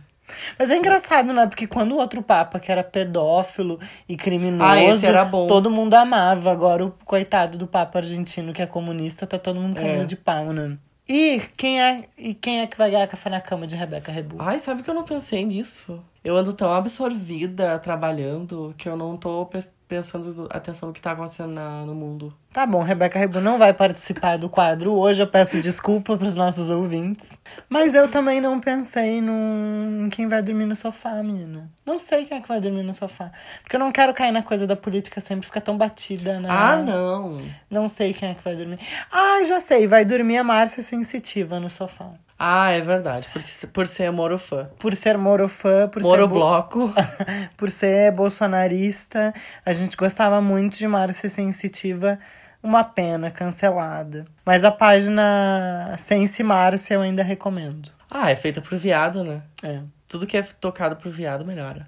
[0.59, 1.47] Mas é engraçado, né?
[1.47, 3.78] Porque quando o outro Papa, que era pedófilo
[4.09, 5.47] e criminoso, Ah, esse era bom.
[5.47, 6.51] todo mundo amava.
[6.51, 10.07] Agora o coitado do Papa argentino, que é comunista, tá todo mundo caindo É.
[10.07, 10.78] de pau, né?
[11.07, 14.37] E quem é, e quem é que vai ganhar café na cama de Rebeca Rebu?
[14.39, 16.03] Ai, sabe que eu não pensei nisso?
[16.25, 21.11] Eu ando tão absorvida trabalhando que eu não tô pres- prestando atenção no que tá
[21.12, 22.33] acontecendo na- no mundo.
[22.53, 25.20] Tá bom, Rebeca Rebu não vai participar do quadro hoje.
[25.23, 27.33] Eu peço desculpa pros nossos ouvintes.
[27.68, 30.05] Mas eu também não pensei num...
[30.07, 31.68] em quem vai dormir no sofá, menina.
[31.85, 33.33] Não sei quem é que vai dormir no sofá.
[33.62, 36.49] Porque eu não quero cair na coisa da política sempre ficar tão batida, né?
[36.51, 37.39] Ah, não.
[37.68, 38.79] Não sei quem é que vai dormir.
[39.11, 39.87] Ah, já sei.
[39.89, 42.11] Vai dormir a Márcia Sensitiva no sofá.
[42.45, 43.28] Ah, é verdade.
[43.32, 44.68] Porque, por ser morofã.
[44.78, 46.09] Por ser morofã, por ser...
[46.09, 46.93] bo- Morobloco.
[47.57, 49.32] por ser bolsonarista.
[49.64, 52.18] A gente gostava muito de Márcia Sensitiva.
[52.61, 54.24] Uma pena, cancelada.
[54.45, 57.90] Mas a página Sense Márcia eu ainda recomendo.
[58.11, 59.43] Ah, é feita pro viado, né?
[59.62, 59.80] É.
[60.09, 61.86] Tudo que é tocado pro viado melhora.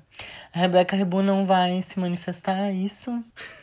[0.55, 3.23] A Rebeca Rebu não vai se manifestar, é isso?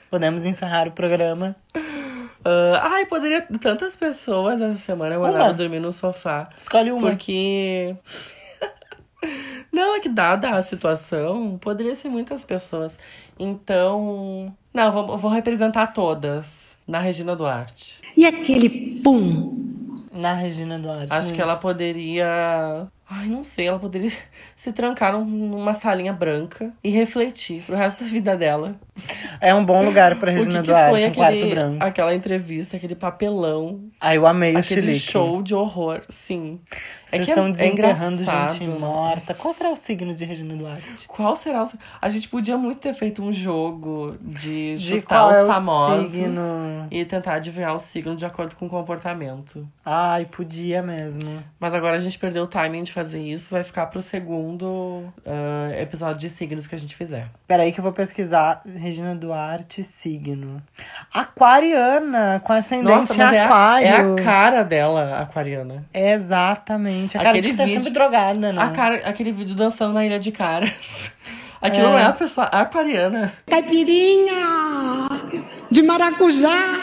[0.09, 1.55] Podemos encerrar o programa.
[2.43, 3.41] Ah, ai, poderia.
[3.59, 5.53] Tantas pessoas essa semana mandaram Uma.
[5.53, 6.49] dormir no sofá.
[6.57, 7.09] Escolhe uma.
[7.09, 7.95] Porque.
[9.71, 12.99] Não, é que dada a situação, poderia ser muitas pessoas.
[13.39, 14.53] Então.
[14.73, 18.01] Não, vou, vou representar todas na Regina Duarte.
[18.17, 19.87] E aquele pum?
[20.11, 21.13] Na Regina Duarte.
[21.13, 22.87] Acho que ela poderia.
[23.13, 24.09] Ai, não sei, ela poderia
[24.55, 28.75] se trancar num- numa salinha branca e refletir pro resto da vida dela.
[29.41, 31.83] É um bom lugar pra Regina Duarte, foi um quarto aquele, branco.
[31.83, 36.59] aquela entrevista, aquele papelão, Aí eu amei o aquele show de horror, sim.
[37.05, 38.53] Vocês é que é, estão é desenterrando engraçado.
[38.53, 39.33] gente morta.
[39.33, 41.07] Qual será o signo de Regina Duarte?
[41.07, 41.69] Qual será o.
[42.01, 46.87] A gente podia muito ter feito um jogo de De qual os é famosos signo?
[46.89, 49.67] e tentar adivinhar o signo de acordo com o comportamento.
[49.83, 51.43] Ai, podia mesmo.
[51.59, 55.71] Mas agora a gente perdeu o timing de fazer isso, vai ficar pro segundo ah,
[55.79, 57.27] episódio de signos que a gente fizer.
[57.47, 60.61] Peraí que eu vou pesquisar Regina Duarte, signo.
[61.13, 63.87] Aquariana, com ascendente Nossa, mas é a, aquário.
[63.87, 65.85] é a cara dela, aquariana.
[65.93, 67.17] Exatamente.
[67.17, 68.61] A cara Aquele de que tá vídeo- sempre drogada, né?
[68.61, 71.11] A cara, aquele vídeo dançando na Ilha de Caras.
[71.61, 71.89] Aquilo É.
[71.91, 73.31] não é a pessoa aquariana.
[73.47, 74.33] Caipirinha
[75.69, 76.79] de maracujá.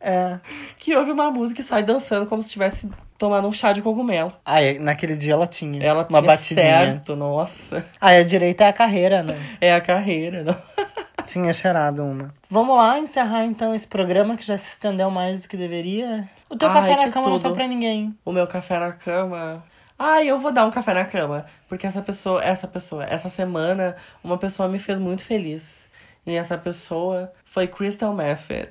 [0.00, 0.38] É.
[0.76, 2.90] Que ouve uma música e sai dançando como se estivesse
[3.20, 4.32] tomando um chá de cogumelo.
[4.46, 6.62] Ai, naquele dia ela tinha Ela uma tinha batidinha.
[6.62, 7.84] certo, nossa.
[8.00, 9.38] Ai, a direita é a carreira, né?
[9.60, 10.56] É a carreira, não?
[11.26, 12.34] Tinha cheirado uma.
[12.48, 16.26] Vamos lá encerrar então esse programa que já se estendeu mais do que deveria.
[16.48, 17.54] O teu Ai, café na cama não foi tudo.
[17.54, 18.16] pra ninguém.
[18.24, 19.62] O meu café na cama.
[19.98, 21.44] Ai, eu vou dar um café na cama.
[21.68, 23.94] Porque essa pessoa, essa pessoa, essa semana,
[24.24, 25.88] uma pessoa me fez muito feliz.
[26.26, 28.70] E essa pessoa foi Crystal Method.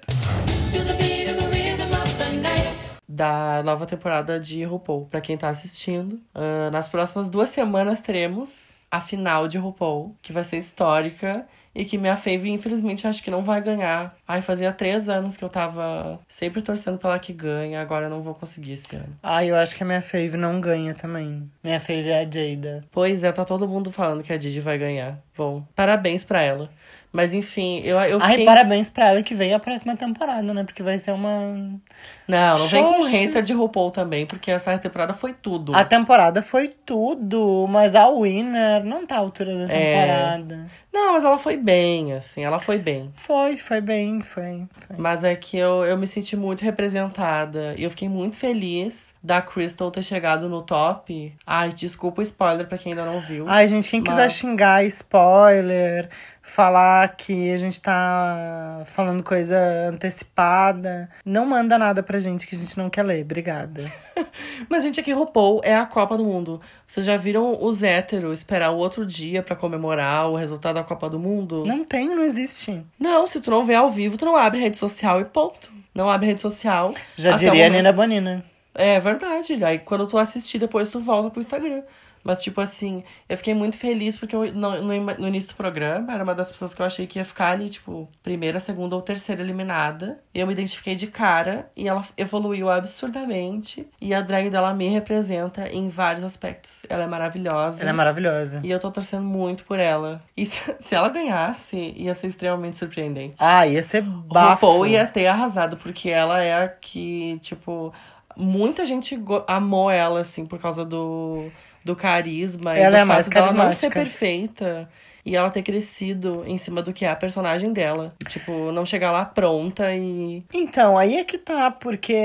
[3.20, 5.06] Da nova temporada de RuPaul.
[5.08, 6.22] Pra quem tá assistindo.
[6.34, 11.46] Ah, nas próximas duas semanas teremos a final de RuPaul, que vai ser histórica.
[11.76, 14.16] E que minha fave, infelizmente, acho que não vai ganhar.
[14.28, 17.80] Ai, fazia três anos que eu tava sempre torcendo pra ela que ganha.
[17.80, 19.16] Agora eu não vou conseguir esse ano.
[19.22, 21.50] Ah, eu acho que a minha fave não ganha também.
[21.64, 22.84] Minha fave é a Jada.
[22.90, 25.20] Pois é, tá todo mundo falando que a Didi vai ganhar.
[25.38, 26.70] Bom, parabéns pra ela.
[27.12, 28.46] Mas enfim, eu, eu Ai, fiquei...
[28.46, 30.64] parabéns pra ela que veio a próxima temporada, né?
[30.64, 31.80] Porque vai ser uma.
[32.28, 35.76] Não, não vem com hater de RuPaul também, porque essa temporada foi tudo.
[35.76, 40.02] A temporada foi tudo, mas a Winner não tá à altura da É.
[40.04, 40.68] temporada.
[40.94, 43.12] Não, mas ela foi bem, assim, ela foi bem.
[43.16, 44.68] Foi, foi bem, foi.
[44.88, 44.96] foi.
[44.98, 47.74] Mas é que eu, eu me senti muito representada.
[47.76, 51.34] E eu fiquei muito feliz da Crystal ter chegado no top.
[51.46, 53.46] Ai, desculpa o spoiler pra quem ainda não viu.
[53.48, 56.10] Ai, gente, quem quiser Mas- xingar spoiler,
[56.50, 62.60] falar que a gente tá falando coisa antecipada, não manda nada pra gente que a
[62.60, 63.24] gente não quer ler.
[63.24, 63.90] Obrigada.
[64.68, 66.60] Mas, gente, aqui RuPaul é a Copa do Mundo.
[66.86, 71.10] Vocês já viram os héteros esperar o outro dia pra comemorar o resultado da Copa
[71.10, 71.64] do Mundo?
[71.66, 72.84] Não tem, não existe.
[73.00, 75.72] Não, se tu não vê ao vivo, tu não abre rede social e ponto.
[75.94, 76.94] Não abre rede social.
[77.16, 78.44] Já diria a Nina Bonina.
[78.74, 79.64] É verdade.
[79.64, 81.82] Aí quando tu assistir, depois tu volta pro Instagram.
[82.24, 86.24] Mas, tipo assim, eu fiquei muito feliz porque eu, no, no, início do programa era
[86.24, 89.42] uma das pessoas que eu achei que ia ficar ali, tipo, primeira, segunda ou terceira
[89.42, 90.20] eliminada.
[90.34, 93.88] E eu me identifiquei de cara e ela evoluiu absurdamente.
[94.02, 96.84] E a drag dela me representa em vários aspectos.
[96.90, 97.82] Ela é maravilhosa.
[97.82, 98.62] Ela é maravilhosa.
[98.64, 100.22] E eu tô torcendo muito por ela.
[100.36, 103.36] E se, se ela ganhasse, ia ser extremamente surpreendente.
[103.40, 104.68] Ah, ia ser O bafo.
[104.68, 107.94] RuPaul ia ter arrasado, porque ela é a que, tipo,
[108.36, 111.52] muita gente amou ela, assim, por causa do,
[111.84, 114.90] do carisma e Ela do é fato dela não ser perfeita.
[115.26, 118.16] E ela ter crescido em cima do que é a personagem dela.
[118.28, 120.44] Tipo, não chegar lá pronta e.
[120.54, 122.16] Então, aí é que tá, porque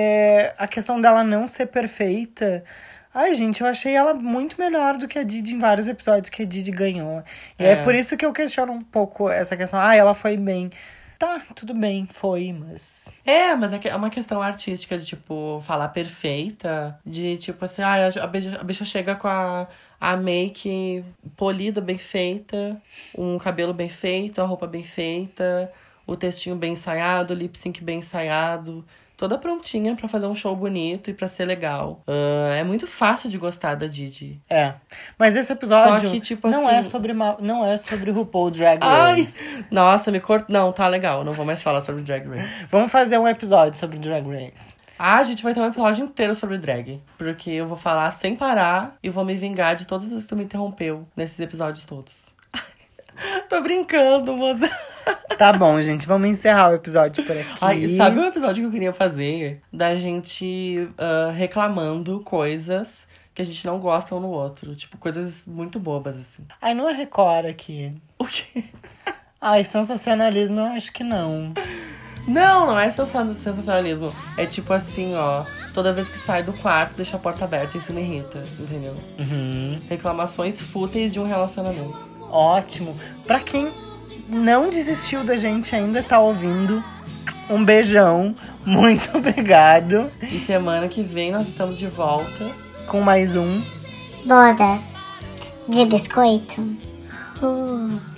[0.57, 2.65] a questão dela não ser perfeita.
[3.13, 6.43] Ai, gente, eu achei ela muito melhor do que a Didi em vários episódios que
[6.43, 7.23] a Didi ganhou.
[7.59, 7.77] E é, É.
[7.77, 9.79] por isso que eu questiono um pouco essa questão.
[9.79, 10.71] Ah, ela foi bem.
[11.19, 13.09] Tá, tudo bem, foi, mas.
[13.25, 16.99] É, mas é é uma questão artística de, tipo, falar perfeita.
[17.05, 19.67] De, tipo, assim, ah, a bicha, a bicha chega com a,
[20.01, 21.05] a make
[21.37, 22.81] polida, bem feita,
[23.17, 25.73] um cabelo bem feito, a roupa bem feita,
[26.07, 28.85] o textinho bem ensaiado, o lip sync bem ensaiado.
[29.17, 32.03] Toda prontinha pra fazer um show bonito e pra ser legal.
[32.07, 34.41] Ah, é muito fácil de gostar da Didi.
[34.51, 34.75] É.
[35.17, 38.81] Mas esse episódio Só que, tipo não assim- é sobre não é sobre RuPaul Drag
[38.83, 39.21] Ai!
[39.21, 39.65] Race.
[39.71, 40.47] Nossa, me corta.
[40.53, 41.23] Não, tá legal.
[41.25, 42.67] Não vou mais falar sobre Drag Race.
[42.71, 44.75] Vamos fazer um episódio sobre Drag Race.
[44.99, 47.03] Ah, a gente vai ter um episódio inteiro sobre drag.
[47.19, 50.29] Porque eu vou falar sem parar e vou me vingar de todas as vezes que
[50.31, 52.27] tu me interrompeu nesses episódios todos.
[53.51, 54.71] Tô brincando, moça.
[55.39, 57.59] Tá bom, gente, vamos encerrar o episódio por aqui.
[57.61, 59.61] Ai, sabe um episódio que eu queria fazer?
[59.73, 64.75] Da gente ah, reclamando coisas que a gente não gosta um no outro.
[64.77, 66.45] Tipo, coisas muito bobas, assim.
[66.63, 67.93] Ai, não é Record aqui.
[68.17, 68.65] O quê?
[69.41, 71.53] Ai, sensacionalismo eu acho que não.
[72.29, 74.11] Não, não é sensa- sensacionalismo.
[74.39, 75.45] É tipo assim, ó.
[75.75, 77.77] Toda vez que sai do quarto, deixa a porta aberta.
[77.77, 78.97] Isso me irrita, entendeu?
[79.19, 79.79] Uhum.
[79.91, 82.09] Reclamações fúteis de um relacionamento.
[82.31, 82.97] Ótimo.
[83.27, 83.71] Pra quem
[84.29, 86.83] não desistiu da gente ainda tá ouvindo,
[87.49, 88.35] um beijão.
[88.65, 90.11] Muito obrigado.
[90.23, 92.51] E semana que vem nós estamos de volta.
[92.87, 93.61] Com mais um.
[94.25, 94.81] Bodas
[95.69, 96.61] de biscoito.
[97.43, 98.14] Uh.